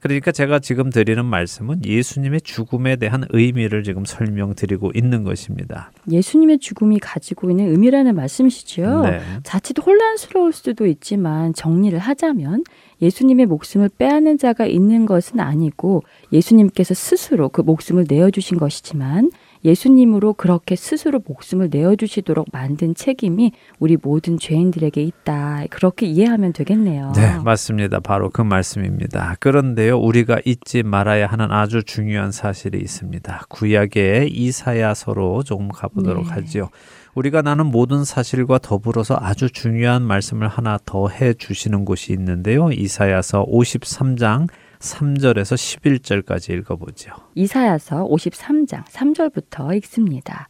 그러니까 0.00 0.32
제가 0.32 0.58
지금 0.58 0.90
드리는 0.90 1.24
말씀은 1.24 1.84
예수님의 1.84 2.42
죽음에 2.42 2.96
대한 2.96 3.24
의미를 3.30 3.82
지금 3.82 4.04
설명드리고 4.04 4.92
있는 4.94 5.24
것입니다. 5.24 5.90
예수님의 6.10 6.58
죽음이 6.58 6.98
가지고 6.98 7.50
있는 7.50 7.70
의미라는 7.70 8.14
말씀이시죠? 8.14 9.02
네. 9.02 9.20
자칫 9.42 9.76
혼란스러울 9.84 10.52
수도 10.52 10.86
있지만 10.86 11.54
정리를 11.54 11.98
하자면 11.98 12.64
예수님의 13.02 13.46
목숨을 13.46 13.90
빼앗는 13.98 14.38
자가 14.38 14.66
있는 14.66 15.06
것은 15.06 15.40
아니고 15.40 16.02
예수님께서 16.32 16.94
스스로 16.94 17.48
그 17.48 17.60
목숨을 17.60 18.06
내어주신 18.08 18.58
것이지만 18.58 19.30
예수님으로 19.66 20.34
그렇게 20.34 20.76
스스로 20.76 21.20
목숨을 21.26 21.68
내어주시도록 21.70 22.46
만든 22.52 22.94
책임이 22.94 23.52
우리 23.80 23.96
모든 24.00 24.38
죄인들에게 24.38 25.02
있다. 25.02 25.64
그렇게 25.70 26.06
이해하면 26.06 26.52
되겠네요. 26.52 27.12
네, 27.16 27.38
맞습니다. 27.44 28.00
바로 28.00 28.30
그 28.30 28.42
말씀입니다. 28.42 29.34
그런데요, 29.40 29.98
우리가 29.98 30.38
잊지 30.44 30.84
말아야 30.84 31.26
하는 31.26 31.50
아주 31.50 31.82
중요한 31.82 32.30
사실이 32.30 32.78
있습니다. 32.78 33.42
구약의 33.48 34.30
이사야서로 34.30 35.42
조금 35.42 35.68
가보도록 35.68 36.24
네. 36.26 36.30
하지요. 36.30 36.68
우리가 37.14 37.42
나는 37.42 37.66
모든 37.66 38.04
사실과 38.04 38.58
더불어서 38.58 39.18
아주 39.18 39.50
중요한 39.50 40.02
말씀을 40.02 40.48
하나 40.48 40.78
더 40.84 41.08
해 41.08 41.34
주시는 41.34 41.84
곳이 41.84 42.12
있는데요. 42.12 42.70
이사야서 42.70 43.46
53장 43.46 44.48
3절에서 44.78 46.24
11절까지 46.24 46.58
읽어보죠. 46.58 47.12
이사야서 47.34 48.06
53장 48.08 48.84
3절부터 48.84 49.76
읽습니다. 49.76 50.48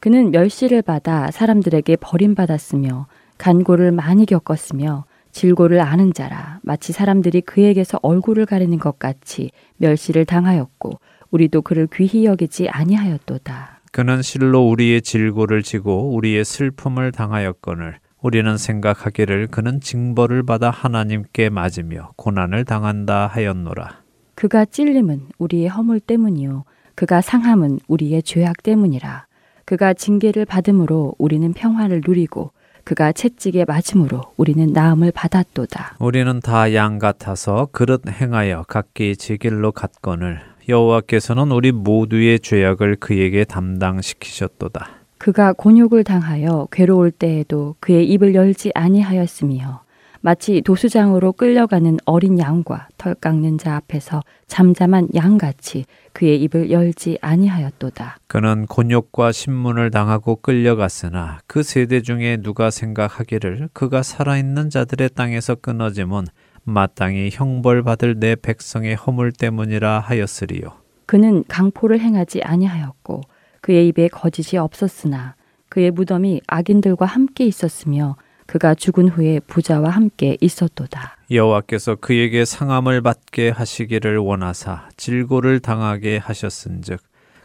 그는 0.00 0.30
멸시를 0.30 0.82
받아 0.82 1.30
사람들에게 1.30 1.96
버림받았으며 1.96 3.06
간고를 3.38 3.92
많이 3.92 4.26
겪었으며 4.26 5.04
질고를 5.32 5.80
아는 5.80 6.14
자라 6.14 6.60
마치 6.62 6.92
사람들이 6.92 7.42
그에게서 7.42 7.98
얼굴을 8.02 8.46
가리는 8.46 8.78
것 8.78 8.98
같이 8.98 9.50
멸시를 9.76 10.24
당하였고 10.24 10.98
우리도 11.30 11.62
그를 11.62 11.88
귀히 11.92 12.24
여기지 12.24 12.68
아니하였도다. 12.68 13.80
그는 13.92 14.22
실로 14.22 14.68
우리의 14.68 15.02
질고를 15.02 15.62
지고 15.62 16.14
우리의 16.14 16.44
슬픔을 16.44 17.12
당하였거늘 17.12 17.98
우리는 18.26 18.56
생각하기를 18.58 19.46
그는 19.46 19.80
징벌을 19.80 20.42
받아 20.42 20.68
하나님께 20.68 21.48
맞으며 21.48 22.10
고난을 22.16 22.64
당한다 22.64 23.28
하였노라. 23.28 24.00
그가 24.34 24.64
찔림은 24.64 25.28
우리의 25.38 25.68
허물 25.68 26.00
때문이요 26.00 26.64
그가 26.96 27.20
상함은 27.20 27.78
우리의 27.86 28.24
죄악 28.24 28.64
때문이라. 28.64 29.26
그가 29.64 29.94
징계를 29.94 30.44
받음으로 30.44 31.14
우리는 31.18 31.52
평화를 31.52 32.02
누리고 32.04 32.50
그가 32.82 33.12
채찍에 33.12 33.64
맞음으로 33.64 34.22
우리는 34.36 34.72
나음을 34.72 35.12
받았도다. 35.12 35.94
우리는 36.00 36.40
다 36.40 36.74
양 36.74 36.98
같아서 36.98 37.68
그릇 37.70 38.02
행하여 38.08 38.64
각기 38.66 39.16
제 39.16 39.36
길로 39.36 39.70
갔거늘 39.70 40.40
여호와께서는 40.68 41.52
우리 41.52 41.70
모두의 41.70 42.40
죄악을 42.40 42.96
그에게 42.96 43.44
담당시키셨도다. 43.44 44.95
그가 45.18 45.52
곤욕을 45.52 46.04
당하여 46.04 46.68
괴로울 46.70 47.10
때에도 47.10 47.74
그의 47.80 48.06
입을 48.10 48.34
열지 48.34 48.72
아니하였으며 48.74 49.86
마치 50.20 50.60
도수장으로 50.60 51.32
끌려가는 51.32 51.98
어린 52.04 52.38
양과 52.38 52.88
털 52.98 53.14
깎는 53.14 53.58
자 53.58 53.76
앞에서 53.76 54.22
잠잠한 54.48 55.08
양같이 55.14 55.84
그의 56.12 56.42
입을 56.42 56.70
열지 56.70 57.18
아니하였도다. 57.20 58.16
그는 58.26 58.66
곤욕과 58.66 59.30
신문을 59.30 59.90
당하고 59.90 60.36
끌려갔으나 60.36 61.38
그 61.46 61.62
세대 61.62 62.00
중에 62.00 62.38
누가 62.38 62.70
생각하기를 62.70 63.68
그가 63.72 64.02
살아있는 64.02 64.70
자들의 64.70 65.10
땅에서 65.14 65.54
끊어짐은 65.54 66.24
마땅히 66.64 67.30
형벌받을 67.32 68.18
내 68.18 68.34
백성의 68.34 68.96
허물 68.96 69.30
때문이라 69.30 70.00
하였으리요. 70.00 70.72
그는 71.06 71.44
강포를 71.46 72.00
행하지 72.00 72.42
아니하였고 72.42 73.20
그의 73.66 73.88
입에 73.88 74.06
거짓이 74.06 74.58
없었으나 74.58 75.34
그의 75.68 75.90
무덤이 75.90 76.40
악인들과 76.46 77.04
함께 77.04 77.44
있었으며 77.46 78.14
그가 78.46 78.76
죽은 78.76 79.08
후에 79.08 79.40
부자와 79.40 79.90
함께 79.90 80.36
있었도다. 80.40 81.16
여호와께서 81.32 81.96
그에게 81.96 82.44
상함을 82.44 83.00
받게 83.00 83.48
하시기를 83.48 84.18
원하사 84.18 84.88
질고를 84.96 85.58
당하게 85.58 86.18
하셨은즉 86.18 87.00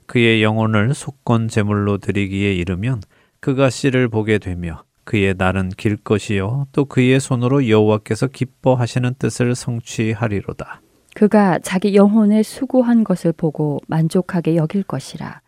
그의 0.05 0.43
영혼을 0.43 0.93
속건 0.93 1.47
제물로 1.47 1.97
드리기에 1.97 2.53
이르면 2.53 3.01
그가 3.39 3.71
씨를 3.71 4.07
보게 4.07 4.37
되며 4.37 4.83
그의 5.05 5.33
날은 5.35 5.69
길 5.69 5.97
것이요 5.97 6.67
또 6.71 6.85
그의 6.85 7.19
손으로 7.19 7.67
여호와께서 7.67 8.27
기뻐하시는 8.27 9.15
뜻을 9.17 9.55
성취하리로다. 9.55 10.81
그가 11.15 11.57
자기 11.57 11.95
영혼에 11.95 12.43
수고한 12.43 13.03
것을 13.03 13.31
보고 13.31 13.79
만족하게 13.87 14.55
여길 14.55 14.83
것이라. 14.83 15.41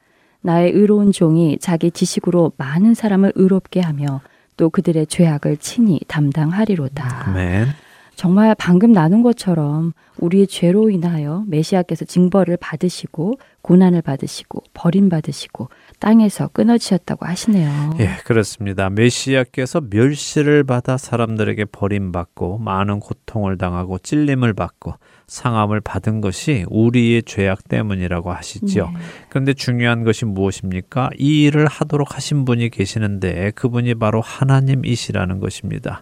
나의 0.43 0.71
의로운 0.71 1.11
종이 1.11 1.57
자기 1.59 1.89
지식으로 1.89 2.51
많은 2.57 2.93
사람을 2.93 3.31
의롭게 3.35 3.81
하며 3.81 4.21
또 4.57 4.69
그들의 4.69 5.07
죄악을 5.07 5.57
친히 5.57 5.99
담당하리로다. 6.07 7.29
아멘. 7.29 7.67
정말 8.15 8.53
방금 8.57 8.91
나눈 8.91 9.23
것처럼 9.23 9.93
우리의 10.19 10.45
죄로 10.45 10.89
인하여 10.91 11.43
메시아께서 11.47 12.05
징벌을 12.05 12.57
받으시고 12.57 13.39
고난을 13.63 14.03
받으시고 14.03 14.63
버림받으시고 14.73 15.69
땅에서 15.99 16.49
끊어지셨다고 16.49 17.25
하시네요. 17.25 17.95
예, 17.99 18.09
그렇습니다. 18.23 18.89
메시아께서 18.89 19.81
멸시를 19.89 20.63
받아 20.63 20.97
사람들에게 20.97 21.65
버림받고 21.65 22.59
많은 22.59 22.99
고통을 22.99 23.57
당하고 23.57 23.97
찔림을 23.97 24.53
받고 24.53 24.93
상함을 25.27 25.81
받은 25.81 26.21
것이 26.21 26.65
우리의 26.69 27.23
죄악 27.23 27.67
때문이라고 27.67 28.31
하시지요. 28.31 28.85
네. 28.85 28.99
그런데 29.29 29.53
중요한 29.53 30.03
것이 30.03 30.25
무엇입니까? 30.25 31.09
이 31.17 31.43
일을 31.43 31.67
하도록 31.67 32.15
하신 32.15 32.45
분이 32.45 32.69
계시는데 32.69 33.51
그분이 33.51 33.95
바로 33.95 34.21
하나님이시라는 34.21 35.39
것입니다. 35.39 36.01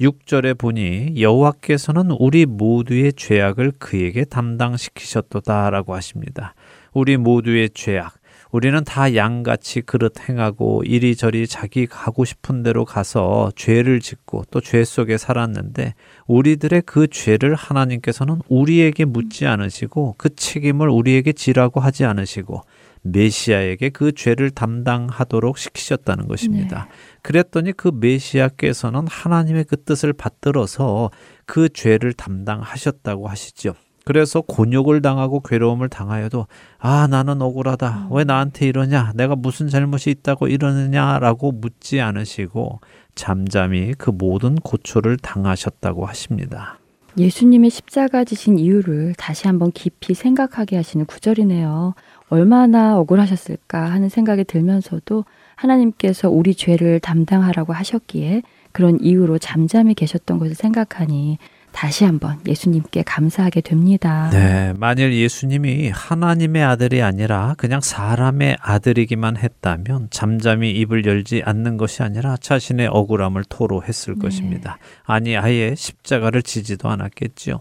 6절에 0.00 0.58
보니 0.58 1.14
여호와께서는 1.20 2.10
우리 2.18 2.46
모두의 2.46 3.12
죄악을 3.12 3.72
그에게 3.78 4.24
담당시키셨도다라고 4.24 5.94
하십니다. 5.94 6.54
우리 6.92 7.16
모두의 7.16 7.70
죄악 7.70 8.14
우리는 8.52 8.84
다 8.84 9.14
양같이 9.14 9.80
그릇 9.80 10.28
행하고 10.28 10.82
이리저리 10.84 11.46
자기 11.46 11.86
가고 11.86 12.24
싶은 12.24 12.62
대로 12.62 12.84
가서 12.84 13.50
죄를 13.56 14.00
짓고 14.00 14.44
또 14.50 14.60
죄 14.60 14.84
속에 14.84 15.18
살았는데 15.18 15.94
우리들의 16.26 16.82
그 16.86 17.08
죄를 17.08 17.54
하나님께서는 17.54 18.40
우리에게 18.48 19.04
묻지 19.06 19.46
않으시고 19.46 20.14
그 20.18 20.34
책임을 20.34 20.88
우리에게 20.88 21.32
지라고 21.32 21.80
하지 21.80 22.04
않으시고 22.04 22.62
메시아에게 23.02 23.88
그 23.88 24.12
죄를 24.12 24.50
담당하도록 24.50 25.58
시키셨다는 25.58 26.28
것입니다. 26.28 26.86
그랬더니 27.22 27.72
그 27.72 27.90
메시아께서는 27.92 29.08
하나님의 29.08 29.64
그 29.64 29.82
뜻을 29.82 30.12
받들어서 30.12 31.10
그 31.46 31.68
죄를 31.68 32.12
담당하셨다고 32.12 33.26
하시죠. 33.26 33.74
그래서 34.04 34.40
곤욕을 34.40 35.02
당하고 35.02 35.40
괴로움을 35.40 35.88
당하여도 35.88 36.46
아 36.78 37.06
나는 37.08 37.40
억울하다 37.40 38.08
왜 38.10 38.24
나한테 38.24 38.66
이러냐 38.66 39.12
내가 39.14 39.36
무슨 39.36 39.68
잘못이 39.68 40.10
있다고 40.10 40.48
이러느냐라고 40.48 41.52
묻지 41.52 42.00
않으시고 42.00 42.80
잠잠히 43.14 43.94
그 43.96 44.10
모든 44.10 44.56
고초를 44.56 45.18
당하셨다고 45.18 46.06
하십니다. 46.06 46.78
예수님의 47.18 47.68
십자가 47.68 48.24
지신 48.24 48.58
이유를 48.58 49.14
다시 49.18 49.46
한번 49.46 49.70
깊이 49.70 50.14
생각하게 50.14 50.76
하시는 50.76 51.04
구절이네요. 51.04 51.94
얼마나 52.30 52.98
억울하셨을까 52.98 53.90
하는 53.90 54.08
생각이 54.08 54.44
들면서도 54.44 55.26
하나님께서 55.54 56.30
우리 56.30 56.54
죄를 56.54 57.00
담당하라고 57.00 57.74
하셨기에 57.74 58.42
그런 58.72 58.98
이유로 59.00 59.38
잠잠히 59.38 59.92
계셨던 59.92 60.38
것을 60.38 60.54
생각하니 60.54 61.36
다시 61.72 62.04
한번 62.04 62.38
예수님께 62.46 63.02
감사하게 63.02 63.62
됩니다. 63.62 64.30
네, 64.30 64.72
만일 64.76 65.14
예수님이 65.14 65.90
하나님의 65.90 66.62
아들이 66.62 67.02
아니라 67.02 67.54
그냥 67.56 67.80
사람의 67.80 68.58
아들이기만 68.60 69.36
했다면 69.38 70.08
잠잠히 70.10 70.70
입을 70.72 71.04
열지 71.06 71.42
않는 71.44 71.78
것이 71.78 72.02
아니라 72.02 72.36
자신의 72.36 72.88
억울함을 72.88 73.44
토로했을 73.48 74.18
것입니다. 74.18 74.78
아니, 75.04 75.36
아예 75.36 75.74
십자가를 75.74 76.42
지지도 76.42 76.88
않았겠지요. 76.88 77.60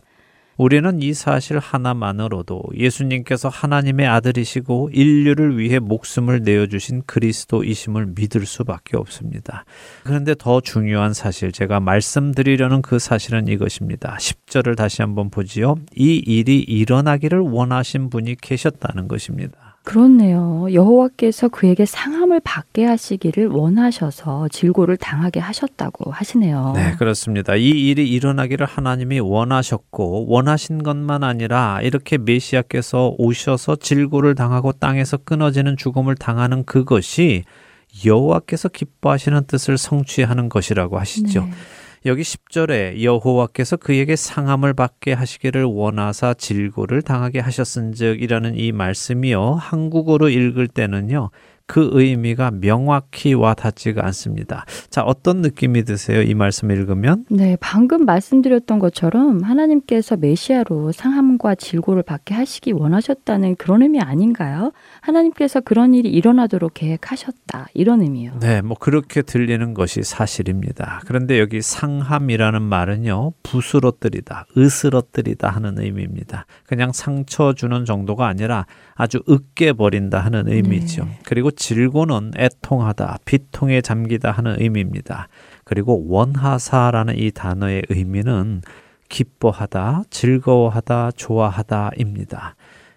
우리는 0.57 1.01
이 1.01 1.13
사실 1.13 1.59
하나만으로도 1.59 2.63
예수님께서 2.75 3.49
하나님의 3.49 4.07
아들이시고 4.07 4.89
인류를 4.93 5.57
위해 5.57 5.79
목숨을 5.79 6.41
내어주신 6.43 7.03
그리스도이심을 7.05 8.13
믿을 8.15 8.45
수밖에 8.45 8.97
없습니다. 8.97 9.65
그런데 10.03 10.35
더 10.37 10.61
중요한 10.61 11.13
사실, 11.13 11.51
제가 11.51 11.79
말씀드리려는 11.79 12.81
그 12.81 12.99
사실은 12.99 13.47
이것입니다. 13.47 14.17
10절을 14.19 14.75
다시 14.75 15.01
한번 15.01 15.29
보지요. 15.29 15.75
이 15.95 16.15
일이 16.15 16.59
일어나기를 16.59 17.39
원하신 17.39 18.09
분이 18.09 18.35
계셨다는 18.41 19.07
것입니다. 19.07 19.60
그렇네요. 19.83 20.67
여호와께서 20.71 21.47
그에게 21.47 21.85
상함을 21.85 22.39
받게 22.43 22.85
하시기를 22.85 23.47
원하셔서 23.47 24.47
질고를 24.49 24.97
당하게 24.97 25.39
하셨다고 25.39 26.11
하시네요. 26.11 26.73
네, 26.75 26.95
그렇습니다. 26.97 27.55
이 27.55 27.69
일이 27.69 28.07
일어나기를 28.09 28.67
하나님이 28.67 29.19
원하셨고 29.19 30.27
원하신 30.27 30.83
것만 30.83 31.23
아니라 31.23 31.79
이렇게 31.81 32.17
메시아께서 32.19 33.15
오셔서 33.17 33.77
질고를 33.77 34.35
당하고 34.35 34.71
땅에서 34.71 35.17
끊어지는 35.17 35.77
죽음을 35.77 36.15
당하는 36.15 36.63
그것이 36.63 37.43
여호와께서 38.05 38.69
기뻐하시는 38.69 39.45
뜻을 39.47 39.77
성취하는 39.77 40.49
것이라고 40.49 40.99
하시죠. 40.99 41.41
네. 41.45 41.51
여기 42.07 42.23
10절에 42.23 43.03
여호와께서 43.03 43.77
그에게 43.77 44.15
상함을 44.15 44.73
받게 44.73 45.13
하시기를 45.13 45.65
원하사 45.65 46.33
질고를 46.33 47.03
당하게 47.03 47.39
하셨은즉이라는 47.39 48.57
이 48.57 48.71
말씀이요. 48.71 49.53
한국어로 49.53 50.29
읽을 50.29 50.67
때는요. 50.67 51.29
그 51.65 51.89
의미가 51.93 52.51
명확히 52.51 53.33
와 53.33 53.53
닿지가 53.53 54.05
않습니다. 54.07 54.65
자, 54.89 55.03
어떤 55.03 55.41
느낌이 55.41 55.83
드세요? 55.83 56.21
이 56.21 56.33
말씀 56.33 56.71
읽으면? 56.71 57.25
네, 57.29 57.57
방금 57.59 58.05
말씀드렸던 58.05 58.79
것처럼 58.79 59.43
하나님께서 59.43 60.17
메시아로 60.17 60.91
상함과 60.91 61.55
질고를 61.55 62.03
받게 62.03 62.33
하시기 62.33 62.71
원하셨다는 62.71 63.55
그런 63.55 63.83
의미 63.83 63.99
아닌가요? 63.99 64.71
하나님께서 65.01 65.61
그런 65.61 65.93
일이 65.93 66.09
일어나도록 66.09 66.73
계획하셨다. 66.73 67.67
이런 67.73 68.01
의미요. 68.01 68.33
네, 68.41 68.61
뭐 68.61 68.75
그렇게 68.79 69.21
들리는 69.21 69.73
것이 69.73 70.03
사실입니다. 70.03 71.01
그런데 71.05 71.39
여기 71.39 71.61
상함이라는 71.61 72.61
말은요, 72.61 73.33
부스러뜨리다, 73.43 74.47
으스러뜨리다 74.57 75.49
하는 75.49 75.79
의미입니다. 75.79 76.45
그냥 76.65 76.91
상처 76.91 77.53
주는 77.53 77.85
정도가 77.85 78.27
아니라 78.27 78.65
아주 78.95 79.21
으깨버린다 79.29 80.19
하는 80.19 80.47
의미죠. 80.47 81.05
네. 81.05 81.19
그리고 81.25 81.51
질고는 81.61 82.31
애통하다, 82.37 83.19
비통에 83.23 83.81
잠기다 83.81 84.31
하는 84.31 84.59
의미입니다. 84.59 85.27
그리고 85.63 86.03
원하사라는 86.07 87.19
이 87.19 87.29
단어의 87.29 87.83
의미는 87.89 88.61
기뻐하다, 89.09 90.05
즐거워하다, 90.09 91.11
좋아하다입니다. 91.11 92.55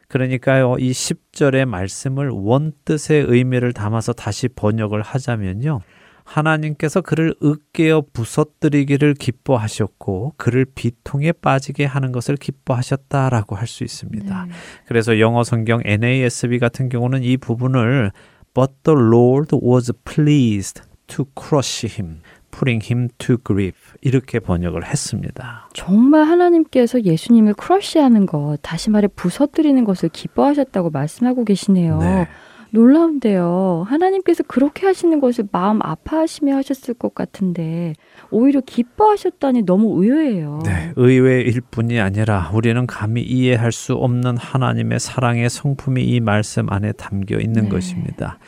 그러니까요, 0.08 0.76
이 0.78 0.92
10절의 0.92 1.66
말씀을 1.66 2.30
원뜻의 2.30 3.26
의미를 3.28 3.74
담아서 3.74 4.14
다시 4.14 4.48
번역을 4.48 5.02
하자면요. 5.02 5.80
하나님께서 6.24 7.02
그를 7.02 7.34
으깨어 7.42 8.04
부서뜨리기를 8.14 9.12
기뻐하셨고 9.12 10.34
그를 10.38 10.64
비통에 10.64 11.32
빠지게 11.32 11.84
하는 11.84 12.12
것을 12.12 12.36
기뻐하셨다라고 12.36 13.56
할 13.56 13.66
수 13.66 13.84
있습니다. 13.84 14.46
네. 14.46 14.52
그래서 14.86 15.20
영어 15.20 15.44
성경 15.44 15.82
NASB 15.84 16.58
같은 16.58 16.88
경우는 16.88 17.24
이 17.24 17.36
부분을 17.36 18.10
But 18.54 18.72
the 18.84 18.96
Lord 18.96 19.50
was 19.52 19.92
pleased 20.04 20.82
to 21.08 21.26
crush 21.34 21.84
him, 21.84 22.20
putting 22.50 22.80
him 22.84 23.08
to 23.18 23.36
grief 23.44 23.94
이렇게 24.00 24.38
번역을 24.38 24.84
했습니다. 24.84 25.68
정말 25.74 26.24
하나님께서 26.24 27.02
예수님을 27.02 27.54
크러쉬하는 27.54 28.26
것, 28.26 28.58
다시 28.62 28.90
말해 28.90 29.08
부서뜨리는 29.08 29.82
것을 29.84 30.08
기뻐하셨다고 30.08 30.90
말씀하고 30.90 31.44
계시네요. 31.44 31.98
네. 31.98 32.28
놀라운데요. 32.74 33.86
하나님께서 33.86 34.42
그렇게 34.42 34.84
하시는 34.84 35.20
것을 35.20 35.46
마음 35.52 35.80
아파하시며 35.80 36.56
하셨을 36.56 36.94
것 36.94 37.14
같은데 37.14 37.94
오히려 38.30 38.60
기뻐하셨다니 38.60 39.62
너무 39.62 40.02
의외예요. 40.02 40.60
네, 40.64 40.92
의외일 40.96 41.60
뿐이 41.70 42.00
아니라 42.00 42.50
우리는 42.52 42.84
감히 42.86 43.22
이해할 43.22 43.70
수 43.70 43.94
없는 43.94 44.36
하나님의 44.36 44.98
사랑의 44.98 45.48
성품이 45.48 46.02
이 46.02 46.18
말씀 46.18 46.70
안에 46.70 46.92
담겨 46.92 47.38
있는 47.38 47.64
네. 47.64 47.68
것입니다. 47.68 48.38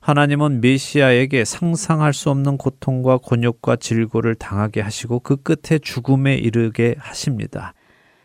하나님은 0.00 0.60
메시아에게 0.60 1.44
상상할 1.44 2.12
수 2.12 2.30
없는 2.30 2.58
고통과 2.58 3.18
곤욕과 3.18 3.76
질고를 3.76 4.34
당하게 4.34 4.80
하시고 4.80 5.20
그 5.20 5.36
끝에 5.36 5.78
죽음에 5.78 6.34
이르게 6.34 6.96
하십니다. 6.98 7.72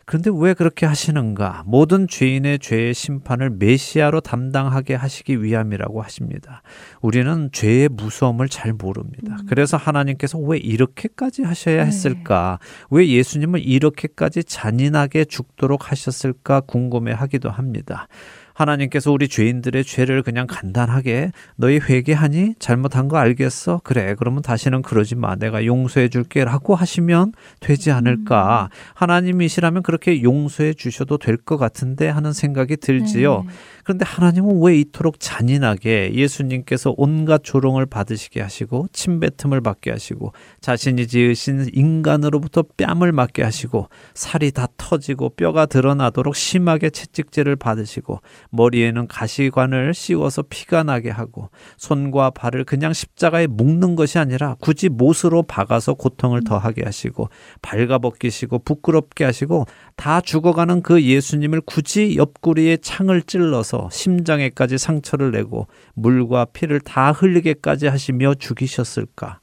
그런데 0.06 0.30
왜 0.34 0.54
그렇게 0.54 0.86
하시는가? 0.86 1.64
모든 1.66 2.08
죄인의 2.08 2.60
죄의 2.60 2.94
심판을 2.94 3.52
메시아로 3.52 4.22
담당하게 4.22 4.96
하시기 4.96 5.44
위함이라고 5.44 6.02
하십니다. 6.02 6.64
우리는 7.02 7.50
죄의 7.52 7.90
무서움을 7.90 8.50
잘 8.50 8.74
모릅니다. 8.74 9.38
그래서 9.48 9.78
하나님께서 9.78 10.38
왜 10.40 10.58
이렇게까지 10.58 11.44
하셔야 11.44 11.82
네. 11.82 11.88
했을까? 11.88 12.60
왜 12.90 13.08
예수님을 13.08 13.66
이렇게까지 13.66 14.44
잔인하게 14.44 15.26
죽도록 15.26 15.92
하셨을까 15.92 16.62
궁금해 16.62 17.12
하기도 17.14 17.50
합니다. 17.50 18.08
하나님께서 18.54 19.12
우리 19.12 19.28
죄인들의 19.28 19.84
죄를 19.84 20.24
그냥 20.24 20.48
간단하게 20.48 21.32
너희 21.58 21.80
회개하니 21.80 22.56
잘못한 22.60 23.08
거 23.08 23.18
알겠어? 23.18 23.82
그래 23.84 24.16
그러면 24.18 24.42
다시는 24.42 24.82
그러지 24.82 25.16
마 25.16 25.36
내가 25.36 25.66
용서해 25.66 26.08
줄게 26.10 26.46
라고 26.46 26.76
하시면 26.76 27.34
되지 27.60 27.92
않을까 27.92 28.70
하나님이시라면 28.96 29.84
그렇게 29.84 30.24
용서해 30.24 30.74
주셔도 30.74 31.18
될 31.18 31.42
것 31.44 31.58
같은데 31.58 32.08
하는 32.08 32.34
생각이 32.34 32.78
들지요 32.78 33.44
네. 33.48 33.54
그런데 33.84 34.06
하나님은 34.06 34.62
왜 34.64 34.78
이토록 34.80 35.20
잔인하게 35.20 36.14
예수님께서 36.14 36.94
온갖 36.98 37.44
조롱을 37.44 37.88
받으시게 37.88 38.42
하시고 38.42 38.88
침뱉음을 38.94 39.62
받게 39.62 39.92
하시고 39.92 40.34
자신이 40.62 41.08
지으신 41.08 41.70
인간으로부터 41.74 42.64
뺨을 42.78 43.12
맞게 43.12 43.44
하시고 43.44 43.90
살이 44.14 44.52
다 44.52 44.68
터지고 44.78 45.30
뼈가 45.30 45.66
드러나도록 45.66 46.36
심하게 46.36 46.90
채찍질을 46.90 47.56
받으시고 47.56 48.22
머리에는 48.52 49.08
가시관을 49.08 49.94
씌워서 49.94 50.44
피가 50.50 50.84
나게 50.84 51.10
하고 51.10 51.50
손과 51.78 52.32
발을 52.32 52.64
그냥 52.64 52.94
십자가에 52.94 53.48
묶는 53.48 53.96
것이 53.96 54.20
아니라 54.20 54.56
굳이 54.60 54.90
못으로 54.90 55.44
박아서 55.44 55.94
고통을 55.96 56.44
더하게 56.44 56.84
하시고 56.84 57.30
발가벗기시고 57.62 58.60
부끄럽게 58.60 59.24
하시고 59.24 59.66
다 59.96 60.22
죽어가는 60.22 60.82
그 60.82 61.02
예수님을 61.02 61.62
굳이 61.62 62.16
옆구리에 62.18 62.78
창을 62.78 63.24
찔러서 63.24 63.90
심장에까지 63.92 64.78
상처를 64.78 65.32
내고 65.32 65.68
물과 65.96 66.46
피를 66.46 66.80
다 66.80 67.12
흘리게까지 67.12 67.88
하시며 67.88 68.36
죽이셨을까? 68.36 69.40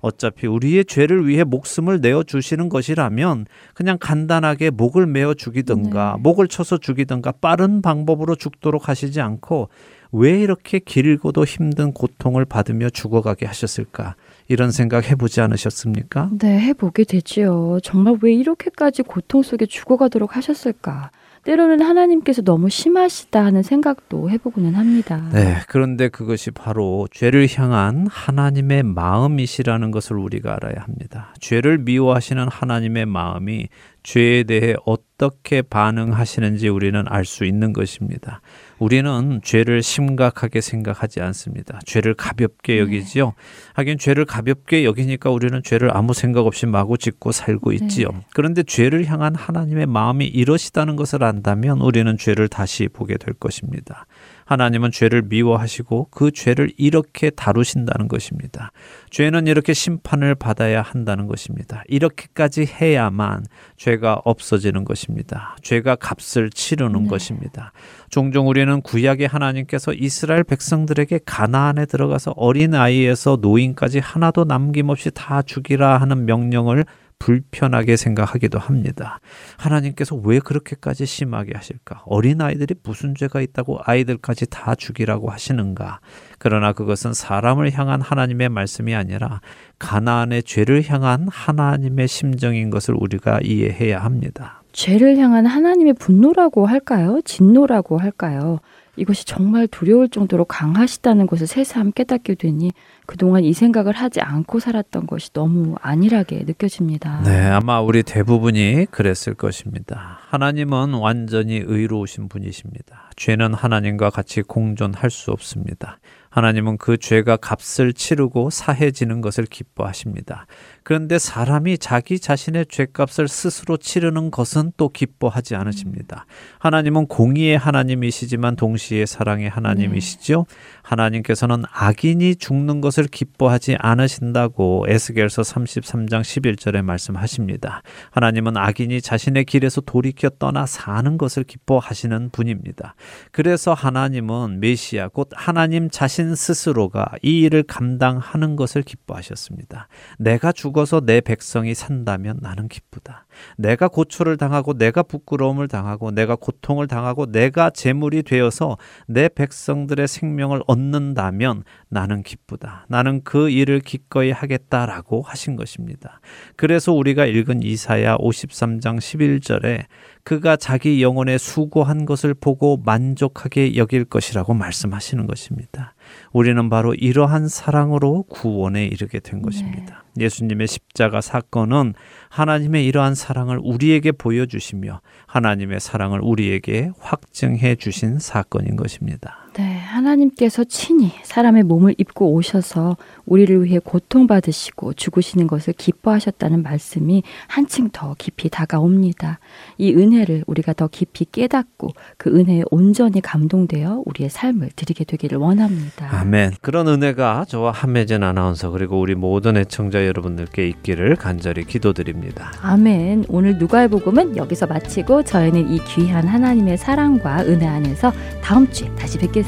어차피 0.00 0.46
우리의 0.46 0.84
죄를 0.84 1.26
위해 1.26 1.44
목숨을 1.44 2.00
내어 2.00 2.22
주시는 2.22 2.68
것이라면 2.68 3.46
그냥 3.74 3.98
간단하게 4.00 4.70
목을 4.70 5.06
메어 5.06 5.34
죽이든가 5.34 6.14
네. 6.16 6.22
목을 6.22 6.48
쳐서 6.48 6.78
죽이든가 6.78 7.32
빠른 7.40 7.82
방법으로 7.82 8.34
죽도록 8.36 8.88
하시지 8.88 9.20
않고 9.20 9.68
왜 10.12 10.40
이렇게 10.40 10.78
길고도 10.78 11.44
힘든 11.44 11.92
고통을 11.92 12.44
받으며 12.44 12.90
죽어가게 12.90 13.46
하셨을까? 13.46 14.16
이런 14.48 14.72
생각 14.72 15.08
해보지 15.08 15.40
않으셨습니까? 15.40 16.30
네, 16.38 16.58
해보게 16.60 17.04
되지요. 17.04 17.78
정말 17.82 18.16
왜 18.20 18.32
이렇게까지 18.32 19.02
고통 19.02 19.42
속에 19.42 19.66
죽어가도록 19.66 20.36
하셨을까? 20.36 21.10
때로는 21.44 21.80
하나님께서 21.80 22.42
너무 22.42 22.68
심하시다 22.68 23.44
하는 23.44 23.62
생각도 23.62 24.28
해보고는 24.30 24.74
합니다. 24.74 25.28
네, 25.32 25.56
그런데 25.68 26.08
그것이 26.08 26.50
바로 26.50 27.08
죄를 27.10 27.48
향한 27.56 28.06
하나님의 28.10 28.82
마음이시라는 28.82 29.90
것을 29.90 30.18
우리가 30.18 30.54
알아야 30.56 30.82
합니다. 30.82 31.34
죄를 31.40 31.78
미워하시는 31.78 32.46
하나님의 32.48 33.06
마음이 33.06 33.68
죄에 34.02 34.44
대해 34.44 34.74
어떻게 34.84 35.62
반응하시는지 35.62 36.68
우리는 36.68 37.04
알 37.08 37.24
수 37.24 37.44
있는 37.44 37.72
것입니다. 37.72 38.40
우리는 38.80 39.40
죄를 39.44 39.82
심각하게 39.82 40.60
생각하지 40.60 41.20
않습니다. 41.20 41.78
죄를 41.84 42.14
가볍게 42.14 42.78
여기지요. 42.80 43.34
하긴 43.74 43.98
죄를 43.98 44.24
가볍게 44.24 44.84
여기니까 44.84 45.30
우리는 45.30 45.62
죄를 45.62 45.94
아무 45.96 46.14
생각 46.14 46.46
없이 46.46 46.64
마구 46.66 46.96
짓고 46.96 47.30
살고 47.30 47.72
있지요. 47.72 48.08
그런데 48.34 48.62
죄를 48.62 49.04
향한 49.04 49.34
하나님의 49.34 49.86
마음이 49.86 50.26
이러시다는 50.26 50.96
것을 50.96 51.22
안다면 51.22 51.80
우리는 51.80 52.16
죄를 52.16 52.48
다시 52.48 52.88
보게 52.88 53.18
될 53.18 53.34
것입니다. 53.34 54.06
하나님은 54.50 54.90
죄를 54.90 55.22
미워하시고 55.22 56.08
그 56.10 56.32
죄를 56.32 56.72
이렇게 56.76 57.30
다루신다는 57.30 58.08
것입니다. 58.08 58.72
죄는 59.10 59.46
이렇게 59.46 59.72
심판을 59.72 60.34
받아야 60.34 60.82
한다는 60.82 61.28
것입니다. 61.28 61.84
이렇게까지 61.86 62.66
해야만 62.66 63.44
죄가 63.76 64.22
없어지는 64.24 64.84
것입니다. 64.84 65.56
죄가 65.62 65.94
값을 65.94 66.50
치르는 66.50 67.04
네. 67.04 67.08
것입니다. 67.08 67.72
종종 68.10 68.48
우리는 68.48 68.82
구약의 68.82 69.28
하나님께서 69.28 69.92
이스라엘 69.92 70.42
백성들에게 70.42 71.20
가나안에 71.24 71.86
들어가서 71.86 72.32
어린 72.36 72.74
아이에서 72.74 73.38
노인까지 73.40 74.00
하나도 74.00 74.46
남김없이 74.46 75.12
다 75.14 75.42
죽이라 75.42 75.98
하는 75.98 76.26
명령을 76.26 76.84
불편하게 77.20 77.96
생각하기도 77.96 78.58
합니다. 78.58 79.20
하나님께서 79.56 80.16
왜 80.16 80.40
그렇게까지 80.40 81.06
심하게 81.06 81.52
하실까? 81.54 82.02
어린 82.06 82.40
아이들이 82.40 82.74
무슨 82.82 83.14
죄가 83.14 83.40
있다고 83.42 83.78
아이들까지 83.84 84.46
다 84.50 84.74
죽이라고 84.74 85.30
하시는가? 85.30 86.00
그러나 86.38 86.72
그것은 86.72 87.12
사람을 87.12 87.72
향한 87.72 88.00
하나님의 88.00 88.48
말씀이 88.48 88.94
아니라 88.94 89.40
가나안의 89.78 90.42
죄를 90.42 90.82
향한 90.88 91.28
하나님의 91.30 92.08
심정인 92.08 92.70
것을 92.70 92.94
우리가 92.98 93.40
이해해야 93.44 94.02
합니다. 94.02 94.62
죄를 94.72 95.18
향한 95.18 95.46
하나님의 95.46 95.94
분노라고 95.94 96.66
할까요? 96.66 97.20
진노라고 97.24 97.98
할까요? 97.98 98.60
이것이 98.96 99.24
정말 99.24 99.66
두려울 99.66 100.08
정도로 100.08 100.44
강하시다는 100.44 101.26
것을 101.26 101.46
새삼 101.46 101.92
깨닫게 101.92 102.34
되니 102.34 102.72
그동안 103.06 103.44
이 103.44 103.52
생각을 103.52 103.92
하지 103.94 104.20
않고 104.20 104.60
살았던 104.60 105.06
것이 105.06 105.32
너무 105.32 105.76
안일하게 105.80 106.44
느껴집니다. 106.46 107.22
네, 107.22 107.46
아마 107.46 107.80
우리 107.80 108.02
대부분이 108.02 108.86
그랬을 108.90 109.34
것입니다. 109.34 110.18
하나님은 110.28 110.94
완전히 110.94 111.62
의로우신 111.64 112.28
분이십니다. 112.28 113.10
죄는 113.16 113.54
하나님과 113.54 114.10
같이 114.10 114.42
공존할 114.42 115.10
수 115.10 115.30
없습니다. 115.30 115.98
하나님은 116.30 116.78
그 116.78 116.96
죄가 116.96 117.36
값을 117.36 117.92
치르고 117.92 118.50
사해지는 118.50 119.20
것을 119.20 119.44
기뻐하십니다. 119.44 120.46
그런데 120.84 121.18
사람이 121.18 121.78
자기 121.78 122.18
자신의 122.18 122.66
죄값을 122.68 123.28
스스로 123.28 123.76
치르는 123.76 124.30
것은 124.30 124.72
또 124.76 124.88
기뻐하지 124.88 125.56
않으십니다. 125.56 126.26
하나님은 126.58 127.06
공의의 127.06 127.58
하나님이시지만 127.58 128.56
동시에 128.56 129.06
사랑의 129.06 129.48
하나님이시죠. 129.48 130.46
하나님께서는 130.82 131.64
악인이 131.72 132.36
죽는 132.36 132.80
것을 132.80 133.04
기뻐하지 133.04 133.76
않으신다고 133.78 134.86
에스겔서 134.88 135.42
33장 135.42 136.22
11절에 136.22 136.82
말씀하십니다. 136.82 137.82
하나님은 138.12 138.56
악인이 138.56 139.00
자신의 139.02 139.44
길에서 139.46 139.80
돌이켜 139.80 140.28
떠나 140.28 140.64
사는 140.66 141.18
것을 141.18 141.44
기뻐하시는 141.44 142.30
분입니다. 142.30 142.94
그래서 143.32 143.74
하나님은 143.74 144.60
메시아 144.60 145.08
곧 145.08 145.28
하나님 145.34 145.90
자신 145.90 146.19
스스로가 146.34 147.12
이 147.22 147.40
일을 147.40 147.62
감당하는 147.62 148.56
것을 148.56 148.82
기뻐하셨습니다. 148.82 149.88
내가 150.18 150.52
죽어서 150.52 151.00
내 151.00 151.20
백성이 151.20 151.74
산다면 151.74 152.38
나는 152.40 152.68
기쁘다. 152.68 153.26
내가 153.56 153.88
고초를 153.88 154.36
당하고 154.36 154.74
내가 154.74 155.02
부끄러움을 155.02 155.68
당하고 155.68 156.10
내가 156.10 156.36
고통을 156.36 156.86
당하고 156.88 157.26
내가 157.26 157.70
재물이 157.70 158.22
되어서 158.22 158.76
내 159.06 159.28
백성들의 159.28 160.06
생명을 160.06 160.62
얻는다면 160.66 161.64
나는 161.88 162.22
기쁘다. 162.22 162.86
나는 162.88 163.22
그 163.24 163.50
일을 163.50 163.80
기꺼이 163.80 164.30
하겠다라고 164.30 165.22
하신 165.22 165.56
것입니다. 165.56 166.20
그래서 166.56 166.92
우리가 166.92 167.26
읽은 167.26 167.62
이사야 167.62 168.16
53장 168.18 168.98
11절에 168.98 169.84
그가 170.24 170.56
자기 170.56 171.02
영혼에 171.02 171.38
수고한 171.38 172.04
것을 172.04 172.34
보고 172.34 172.76
만족하게 172.84 173.76
여길 173.76 174.04
것이라고 174.04 174.54
말씀하시는 174.54 175.26
것입니다. 175.26 175.94
우리는 176.32 176.68
바로 176.68 176.94
이러한 176.94 177.48
사랑으로 177.48 178.24
구원에 178.24 178.84
이르게 178.84 179.20
된 179.20 179.42
것입니다. 179.42 180.04
예수님의 180.18 180.66
십자가 180.66 181.20
사건은 181.20 181.94
하나님의 182.28 182.84
이러한 182.86 183.14
사랑을 183.14 183.58
우리에게 183.62 184.12
보여주시며 184.12 185.00
하나님의 185.26 185.80
사랑을 185.80 186.20
우리에게 186.20 186.90
확증해 186.98 187.76
주신 187.76 188.18
사건인 188.18 188.76
것입니다. 188.76 189.39
네, 189.54 189.78
하나님께서 189.78 190.62
친히 190.62 191.10
사람의 191.24 191.64
몸을 191.64 191.96
입고 191.98 192.32
오셔서 192.34 192.96
우리를 193.26 193.64
위해 193.64 193.80
고통받으시고 193.82 194.94
죽으시는 194.94 195.48
것을 195.48 195.74
기뻐하셨다는 195.74 196.62
말씀이 196.62 197.24
한층 197.48 197.90
더 197.90 198.14
깊이 198.16 198.48
다가옵니다. 198.48 199.40
이 199.76 199.92
은혜를 199.92 200.44
우리가 200.46 200.72
더 200.72 200.86
깊이 200.86 201.24
깨닫고 201.24 201.90
그 202.16 202.30
은혜에 202.30 202.62
온전히 202.70 203.20
감동되어 203.20 204.04
우리의 204.06 204.30
삶을 204.30 204.70
드리게 204.76 205.04
되기를 205.04 205.38
원합니다. 205.38 206.08
아멘. 206.10 206.52
그런 206.60 206.86
은혜가 206.86 207.46
저와 207.48 207.72
함혜진 207.72 208.22
아나운서 208.22 208.70
그리고 208.70 209.00
우리 209.00 209.16
모든 209.16 209.56
애청자 209.56 210.06
여러분들께 210.06 210.68
있기를 210.68 211.16
간절히 211.16 211.64
기도드립니다. 211.64 212.52
아멘. 212.62 213.24
오늘 213.28 213.58
누가의 213.58 213.88
복음은 213.88 214.36
여기서 214.36 214.68
마치고 214.68 215.24
저희는 215.24 215.72
이 215.72 215.80
귀한 215.86 216.28
하나님의 216.28 216.78
사랑과 216.78 217.40
은혜 217.40 217.66
안에서 217.66 218.12
다음 218.42 218.70
주에 218.70 218.88
다시 218.94 219.18
뵙겠습니다. 219.18 219.39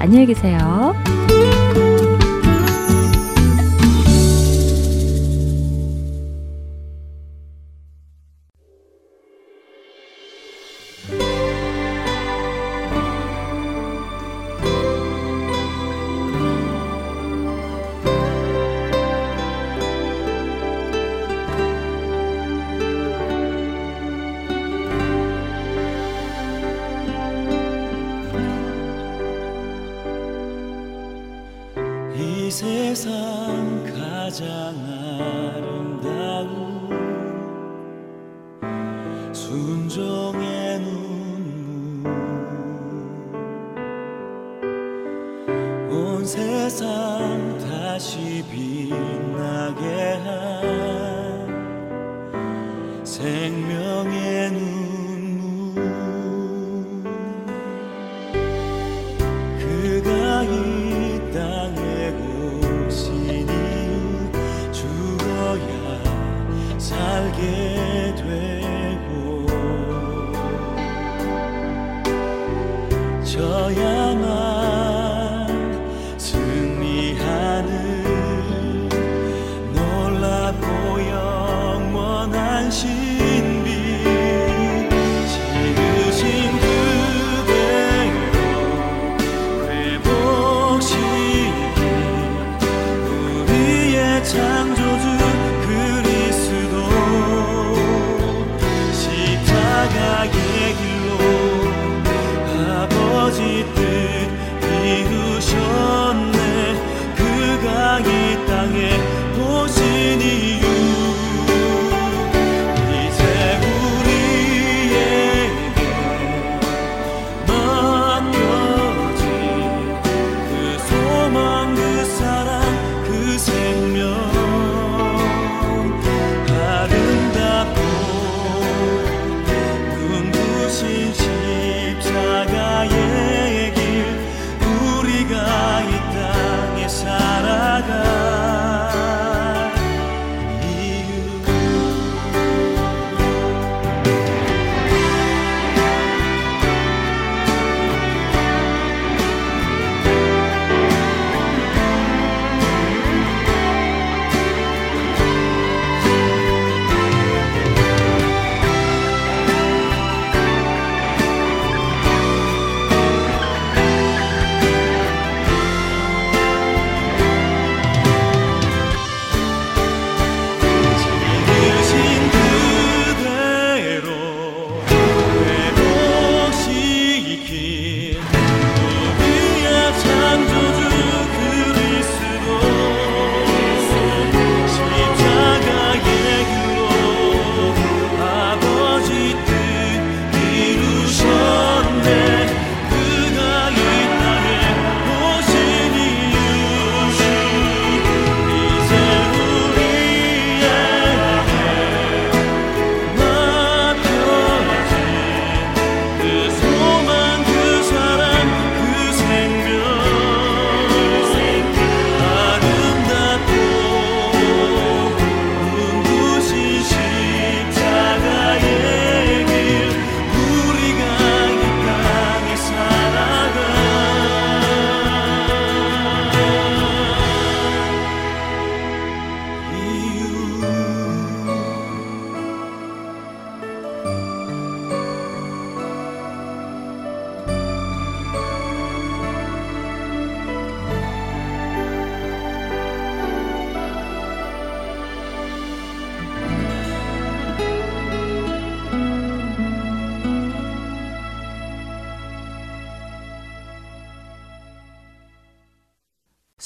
안녕히 0.00 0.26
계세요. 0.26 0.94
온 45.98 46.24
세상 46.24 47.58
다시 47.58 48.44
빛나게 48.50 50.12
한 50.24 50.57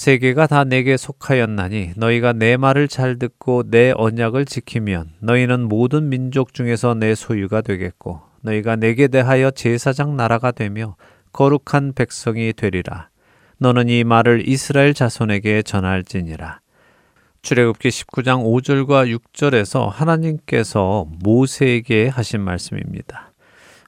세계가 0.03 0.49
다 0.49 0.65
내게 0.65 0.97
속하였나니 0.97 1.93
너희가 1.95 2.33
내 2.33 2.57
말을 2.57 2.89
잘 2.89 3.21
듣고 3.21 3.63
내 3.71 3.93
언약을 3.95 4.47
지키면 4.47 5.11
너희는 5.21 5.69
모든 5.69 6.09
민족 6.09 6.55
중에서 6.55 6.95
내 6.95 7.15
소유가 7.15 7.61
되겠고 7.61 8.21
너희가 8.41 8.75
내게 8.75 9.07
대하여 9.07 9.53
제사장 9.53 10.17
나라가 10.17 10.51
되며 10.51 10.97
거룩한 11.33 11.93
백성이 11.95 12.53
되리라. 12.53 13.11
너는 13.59 13.89
이 13.89 14.03
말을 14.03 14.49
이스라엘 14.49 14.93
자손에게 14.93 15.63
전할지니라. 15.63 16.59
출애굽기 17.43 17.89
19장 17.89 18.43
5절과 18.43 19.17
6절에서 19.17 19.89
하나님께서 19.89 21.07
모세에게 21.23 22.09
하신 22.09 22.41
말씀입니다. 22.41 23.31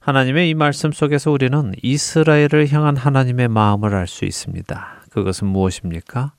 하나님의 0.00 0.50
이 0.50 0.54
말씀 0.54 0.92
속에서 0.92 1.32
우리는 1.32 1.72
이스라엘을 1.82 2.70
향한 2.70 2.96
하나님의 2.96 3.48
마음을 3.48 3.96
알 3.96 4.06
수 4.06 4.24
있습니다. 4.24 5.03
그것은 5.14 5.46
무엇입니까? 5.46 6.32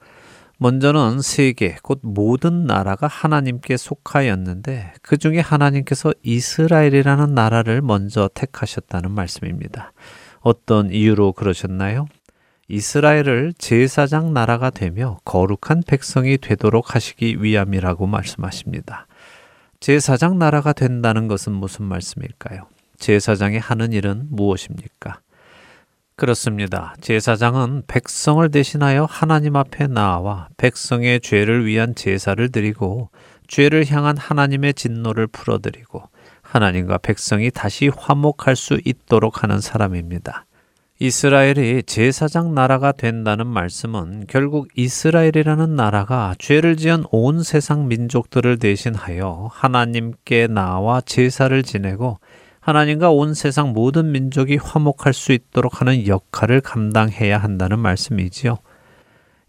먼저는 0.58 1.22
세계, 1.22 1.78
곧 1.82 2.00
모든 2.04 2.66
나라가 2.66 3.08
하나님께 3.08 3.78
속하였는데 3.78 4.94
그 5.02 5.18
중에 5.18 5.40
하나님께서 5.40 6.14
이스라엘이라는 6.24 7.34
나라를 7.34 7.82
먼저 7.82 8.30
택하셨다는 8.34 9.12
말씀입니다. 9.12 9.94
어떤 10.42 10.92
이유로 10.92 11.34
그러셨나요? 11.34 12.08
이스라엘을 12.68 13.54
제사장 13.58 14.34
나라가 14.34 14.70
되며 14.70 15.20
거룩한 15.24 15.84
백성이 15.88 16.38
되도록 16.38 16.96
하시기 16.96 17.42
위함이라고 17.42 18.08
말씀하십니다. 18.08 19.08
제사장 19.80 20.38
나라가 20.38 20.74
된다는 20.74 21.28
것은 21.28 21.54
무슨 21.54 21.86
말씀일까요? 21.86 22.68
제사장이 22.98 23.58
하는 23.58 23.94
일은 23.94 24.28
무엇입니까? 24.30 25.20
그렇습니다. 26.18 26.96
제사장은 27.02 27.84
백성을 27.88 28.50
대신하여 28.50 29.04
하나님 29.04 29.58
앞에 29.58 29.88
나와 29.88 30.48
백성의 30.56 31.20
죄를 31.20 31.66
위한 31.66 31.94
제사를 31.94 32.50
드리고 32.52 33.10
죄를 33.48 33.86
향한 33.92 34.16
하나님의 34.16 34.76
진노를 34.76 35.28
풀어드리고 35.28 36.04
하나님과 36.42 37.00
백성이 37.00 37.52
다시 37.52 37.90
화목할 37.90 38.56
수 38.56 38.80
있도록 38.86 39.44
하는 39.44 39.60
사람입니다. 39.60 40.46
이스라엘이 41.00 41.84
제사장 41.84 42.56
나라가 42.56 42.94
된다는 42.94 43.48
말씀은 43.48 44.28
결국 44.30 44.70
이스라엘이라는 44.78 45.76
나라가 45.76 46.34
죄를 46.40 46.78
지은 46.78 47.04
온 47.12 47.44
세상 47.44 47.90
민족들을 47.90 48.58
대신하여 48.60 49.50
하나님께 49.52 50.48
나와 50.48 51.02
제사를 51.02 51.62
지내고 51.64 52.20
하나님과 52.66 53.12
온 53.12 53.36
세상 53.36 53.74
모든 53.74 54.12
민족이 54.12 54.56
화목할 54.56 55.14
수 55.14 55.34
있도록 55.34 55.82
하는 55.82 56.08
역할을 56.08 56.62
감당해야 56.62 57.38
한다는 57.38 57.78
말씀이지요. 57.78 58.58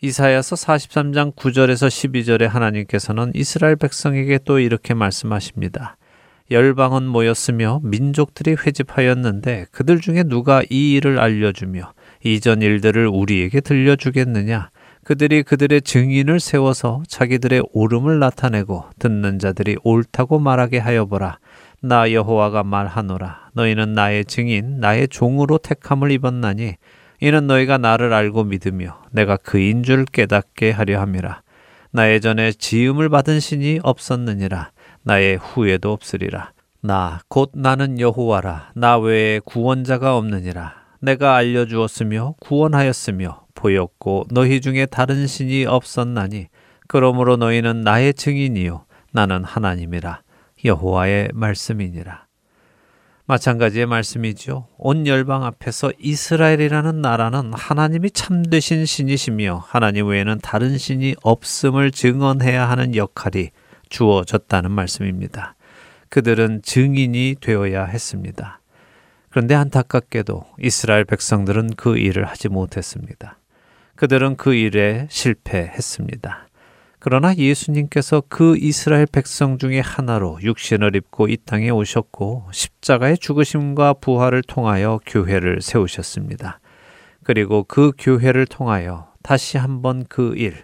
이사야서 0.02 0.54
43장 0.54 1.34
9절에서 1.34 1.88
12절에 1.88 2.46
하나님께서는 2.46 3.32
이스라엘 3.34 3.76
백성에게 3.76 4.40
또 4.44 4.58
이렇게 4.58 4.92
말씀하십니다. 4.92 5.96
열방은 6.50 7.04
모였으며 7.04 7.80
민족들이 7.82 8.54
회집하였는데 8.54 9.68
그들 9.70 10.02
중에 10.02 10.22
누가 10.22 10.62
이 10.68 10.92
일을 10.92 11.18
알려주며 11.18 11.94
이전 12.22 12.60
일들을 12.60 13.06
우리에게 13.06 13.62
들려주겠느냐? 13.62 14.68
그들이 15.04 15.42
그들의 15.42 15.80
증인을 15.80 16.38
세워서 16.38 17.04
자기들의 17.08 17.62
옳음을 17.72 18.18
나타내고 18.18 18.84
듣는 18.98 19.38
자들이 19.38 19.76
옳다고 19.84 20.38
말하게 20.38 20.80
하여 20.80 21.06
보라. 21.06 21.38
나 21.86 22.10
여호와가 22.12 22.64
말하노라. 22.64 23.50
너희는 23.52 23.92
나의 23.92 24.24
증인 24.24 24.80
나의 24.80 25.06
종으로 25.06 25.58
택함을 25.58 26.10
입었나니 26.10 26.74
이는 27.20 27.46
너희가 27.46 27.78
나를 27.78 28.12
알고 28.12 28.42
믿으며 28.44 29.02
내가 29.12 29.36
그인 29.36 29.84
줄 29.84 30.04
깨닫게 30.04 30.72
하려 30.72 31.00
함이라. 31.00 31.42
나의 31.92 32.20
전에 32.20 32.50
지음을 32.50 33.08
받은 33.08 33.38
신이 33.38 33.80
없었느니라. 33.84 34.70
나의 35.04 35.36
후에도 35.36 35.92
없으리라. 35.92 36.50
나 36.82 37.20
곧 37.28 37.52
나는 37.54 38.00
여호와라. 38.00 38.72
나 38.74 38.98
외에 38.98 39.38
구원자가 39.44 40.16
없느니라. 40.16 40.74
내가 41.00 41.36
알려 41.36 41.66
주었으며 41.66 42.34
구원하였으며 42.40 43.42
보였고 43.54 44.24
너희 44.32 44.60
중에 44.60 44.86
다른 44.86 45.26
신이 45.28 45.66
없었나니 45.66 46.48
그러므로 46.88 47.36
너희는 47.36 47.82
나의 47.82 48.12
증인이요. 48.14 48.84
나는 49.12 49.44
하나님이라 49.44 50.20
여호와의 50.66 51.30
말씀이니라. 51.32 52.26
마찬가지의 53.26 53.86
말씀이죠. 53.86 54.68
온 54.78 55.06
열방 55.06 55.44
앞에서 55.44 55.90
이스라엘이라는 55.98 57.00
나라는 57.00 57.52
하나님이 57.54 58.12
참되신 58.12 58.86
신이시며 58.86 59.64
하나님 59.66 60.08
외에는 60.08 60.38
다른 60.42 60.78
신이 60.78 61.16
없음을 61.22 61.90
증언해야 61.90 62.68
하는 62.68 62.94
역할이 62.94 63.50
주어졌다는 63.88 64.70
말씀입니다. 64.70 65.56
그들은 66.08 66.62
증인이 66.62 67.36
되어야 67.40 67.84
했습니다. 67.84 68.60
그런데 69.28 69.54
안타깝게도 69.54 70.44
이스라엘 70.62 71.04
백성들은 71.04 71.74
그 71.76 71.98
일을 71.98 72.26
하지 72.26 72.48
못했습니다. 72.48 73.38
그들은 73.96 74.36
그 74.36 74.54
일에 74.54 75.08
실패했습니다. 75.10 76.45
그러나 77.08 77.32
예수님께서 77.36 78.20
그 78.28 78.56
이스라엘 78.58 79.06
백성 79.06 79.58
중에 79.58 79.78
하나로 79.78 80.40
육신을 80.42 80.96
입고 80.96 81.28
이 81.28 81.36
땅에 81.36 81.70
오셨고 81.70 82.48
십자가의 82.50 83.18
죽으심과 83.18 83.92
부활을 84.00 84.42
통하여 84.42 84.98
교회를 85.06 85.62
세우셨습니다. 85.62 86.58
그리고 87.22 87.62
그 87.62 87.92
교회를 87.96 88.46
통하여 88.46 89.12
다시 89.22 89.56
한번 89.56 90.04
그 90.08 90.34
일, 90.36 90.56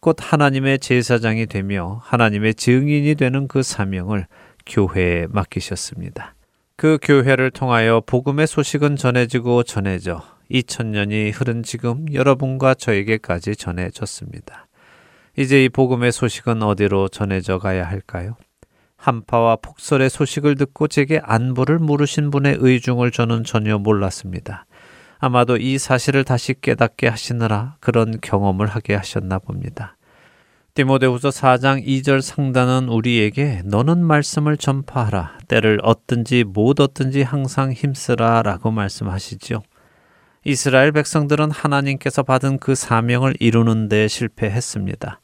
곧 0.00 0.16
하나님의 0.18 0.78
제사장이 0.78 1.44
되며 1.44 2.00
하나님의 2.02 2.54
증인이 2.54 3.14
되는 3.16 3.46
그 3.46 3.62
사명을 3.62 4.26
교회에 4.64 5.26
맡기셨습니다. 5.28 6.34
그 6.76 6.96
교회를 7.02 7.50
통하여 7.50 8.00
복음의 8.06 8.46
소식은 8.46 8.96
전해지고 8.96 9.64
전해져 9.64 10.22
2000년이 10.50 11.30
흐른 11.34 11.62
지금 11.62 12.10
여러분과 12.10 12.72
저에게까지 12.72 13.54
전해졌습니다. 13.54 14.66
이제 15.40 15.64
이 15.64 15.70
복음의 15.70 16.12
소식은 16.12 16.62
어디로 16.62 17.08
전해져 17.08 17.58
가야 17.58 17.88
할까요? 17.88 18.36
한파와 18.98 19.56
폭설의 19.62 20.10
소식을 20.10 20.56
듣고 20.56 20.86
제게 20.86 21.18
안부를 21.22 21.78
물으신 21.78 22.30
분의 22.30 22.58
의중을 22.60 23.10
저는 23.10 23.44
전혀 23.44 23.78
몰랐습니다. 23.78 24.66
아마도 25.18 25.56
이 25.56 25.78
사실을 25.78 26.24
다시 26.24 26.52
깨닫게 26.60 27.08
하시느라 27.08 27.76
그런 27.80 28.20
경험을 28.20 28.66
하게 28.66 28.94
하셨나 28.94 29.38
봅니다. 29.38 29.96
디모데후서 30.74 31.30
4장 31.30 31.86
2절 31.86 32.20
상단은 32.20 32.90
우리에게 32.90 33.62
너는 33.64 34.04
말씀을 34.04 34.58
전파하라 34.58 35.38
때를 35.48 35.80
얻든지 35.82 36.44
못 36.44 36.80
얻든지 36.80 37.22
항상 37.22 37.72
힘쓰라라고 37.72 38.72
말씀하시죠. 38.72 39.62
이스라엘 40.44 40.92
백성들은 40.92 41.50
하나님께서 41.50 42.24
받은 42.24 42.58
그 42.58 42.74
사명을 42.74 43.36
이루는 43.40 43.88
데 43.88 44.06
실패했습니다. 44.06 45.18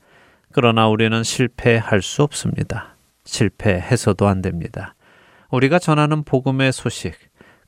그러나 0.57 0.89
우리는 0.89 1.23
실패할 1.23 2.01
수 2.01 2.23
없습니다. 2.23 2.97
실패해서도 3.27 4.27
안 4.27 4.41
됩니다. 4.41 4.95
우리가 5.51 5.79
전하는 5.79 6.23
복음의 6.23 6.73
소식, 6.73 7.13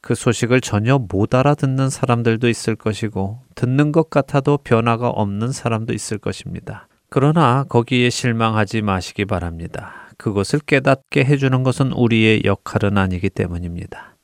그 0.01 0.15
소식을 0.15 0.63
전혀 0.63 0.97
못 0.97 1.35
알아듣는 1.35 1.91
사람들도 1.91 2.49
있을 2.49 2.77
것이고, 2.77 3.43
듣는 3.55 3.93
것 3.93 4.09
같아도 4.09 4.57
변화가 4.57 5.11
없는 5.11 5.53
사람도 5.53 5.93
있을 5.93 6.17
것입니다. 6.17 6.89
그러나 7.11 7.65
거기에 7.69 8.09
실망하지 8.09 8.81
마시기 8.81 9.27
바랍니다. 9.27 9.93
그것을 10.17 10.61
깨닫게 10.61 11.27
해주는 11.27 11.63
것은 11.63 11.93
우리의 11.93 12.45
역할은 12.47 12.97
아니기 12.97 13.29
때문입니다. 13.29 14.17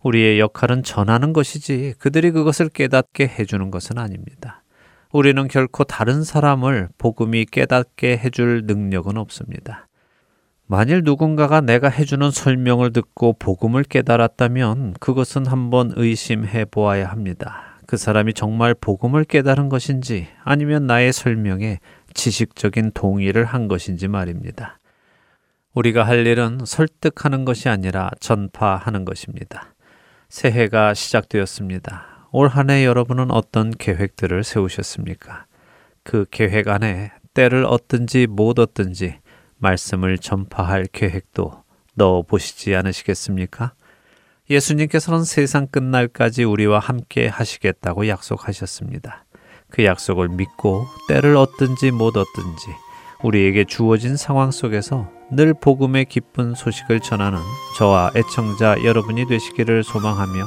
우리의 0.00 0.38
역할은 0.38 0.84
전하는 0.84 1.32
것이지 1.32 1.94
그들이 1.98 2.30
그것을 2.30 2.68
깨닫게 2.68 3.26
해주는 3.26 3.72
것은 3.72 3.98
아닙니다. 3.98 4.61
우리는 5.12 5.46
결코 5.46 5.84
다른 5.84 6.24
사람을 6.24 6.88
복음이 6.96 7.44
깨닫게 7.44 8.16
해줄 8.16 8.62
능력은 8.64 9.18
없습니다. 9.18 9.86
만일 10.66 11.02
누군가가 11.04 11.60
내가 11.60 11.90
해주는 11.90 12.30
설명을 12.30 12.94
듣고 12.94 13.34
복음을 13.34 13.84
깨달았다면 13.84 14.94
그것은 15.00 15.44
한번 15.44 15.92
의심해 15.96 16.64
보아야 16.64 17.10
합니다. 17.10 17.76
그 17.86 17.98
사람이 17.98 18.32
정말 18.32 18.72
복음을 18.74 19.24
깨달은 19.24 19.68
것인지 19.68 20.28
아니면 20.44 20.86
나의 20.86 21.12
설명에 21.12 21.78
지식적인 22.14 22.92
동의를 22.94 23.44
한 23.44 23.68
것인지 23.68 24.08
말입니다. 24.08 24.78
우리가 25.74 26.04
할 26.04 26.26
일은 26.26 26.60
설득하는 26.64 27.44
것이 27.44 27.68
아니라 27.68 28.10
전파하는 28.18 29.04
것입니다. 29.04 29.74
새해가 30.30 30.94
시작되었습니다. 30.94 32.11
올 32.34 32.48
한 32.48 32.70
해 32.70 32.84
여러분은 32.86 33.30
어떤 33.30 33.70
계획들을 33.70 34.42
세우셨습니까? 34.42 35.44
그 36.02 36.24
계획 36.30 36.68
안에 36.68 37.12
때를 37.34 37.66
얻든지 37.66 38.26
못 38.26 38.58
얻든지 38.58 39.18
말씀을 39.58 40.16
전파할 40.16 40.86
계획도 40.92 41.62
넣어 41.94 42.22
보시지 42.22 42.74
않으시겠습니까? 42.74 43.74
예수님께서는 44.48 45.24
세상 45.24 45.66
끝날까지 45.66 46.44
우리와 46.44 46.78
함께 46.78 47.28
하시겠다고 47.28 48.08
약속하셨습니다. 48.08 49.24
그 49.68 49.84
약속을 49.84 50.28
믿고 50.30 50.86
때를 51.08 51.36
얻든지 51.36 51.90
못 51.90 52.16
얻든지 52.16 52.66
우리에게 53.22 53.64
주어진 53.64 54.16
상황 54.16 54.50
속에서 54.50 55.10
늘 55.30 55.52
복음의 55.54 56.06
기쁜 56.06 56.54
소식을 56.54 57.00
전하는 57.00 57.38
저와 57.78 58.12
애청자 58.16 58.82
여러분이 58.84 59.26
되시기를 59.28 59.84
소망하며 59.84 60.44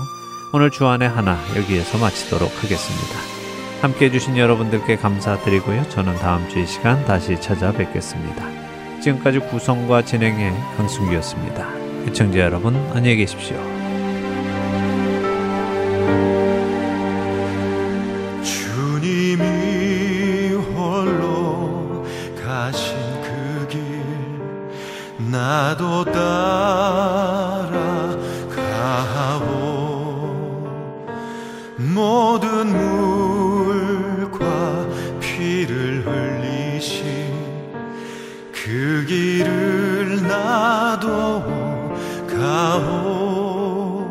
오늘 0.54 0.70
주안의 0.72 1.10
하나 1.10 1.38
여기에서 1.56 1.98
마치도록 1.98 2.50
하겠습니다. 2.64 3.16
함께 3.82 4.06
해주신 4.06 4.38
여러분들께 4.38 4.96
감사드리고요. 4.98 5.88
저는 5.90 6.16
다음 6.16 6.48
주 6.50 6.60
이 6.60 6.66
시간 6.66 7.04
다시 7.06 7.40
찾아뵙겠습니다. 7.40 9.02
지금까지 9.02 9.40
구성과 9.40 10.04
진행의 10.04 10.54
강승기였습니다. 10.78 11.68
애청자 12.08 12.40
여러분 12.40 12.76
안녕히 12.94 13.18
계십시오. 13.18 13.58
주님이 18.86 20.54
홀로 20.54 22.06
가신 22.44 22.96
그 23.22 23.68
길 23.70 23.80
나도 25.32 26.06
따 26.06 26.95
모든 32.36 32.68
물과 32.68 34.46
피를 35.22 36.06
흘리신 36.06 37.32
그 38.52 39.06
길을 39.08 40.22
나도 40.28 41.46
가오. 42.28 44.04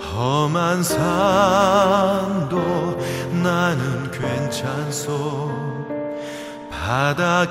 험한 0.00 0.84
산도 0.84 2.56
나는 3.42 4.12
괜찮소. 4.12 5.50
바다 6.70 7.50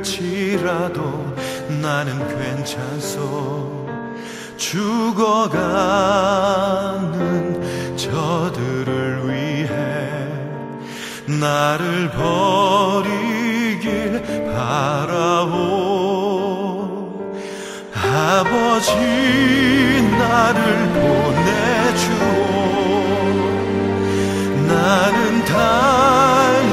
끝이라도 0.00 1.02
나는 1.82 2.26
괜찮소. 2.28 3.86
죽어가는 4.56 6.18
저들을 7.98 9.28
위해 9.28 9.68
나를 11.26 12.08
버리길 12.12 14.22
바라오. 14.54 15.48
아버지 17.92 18.94
나를 20.16 20.62
보내주오. 20.94 22.18
나는 24.68 25.44
달려가겠소 25.44 26.68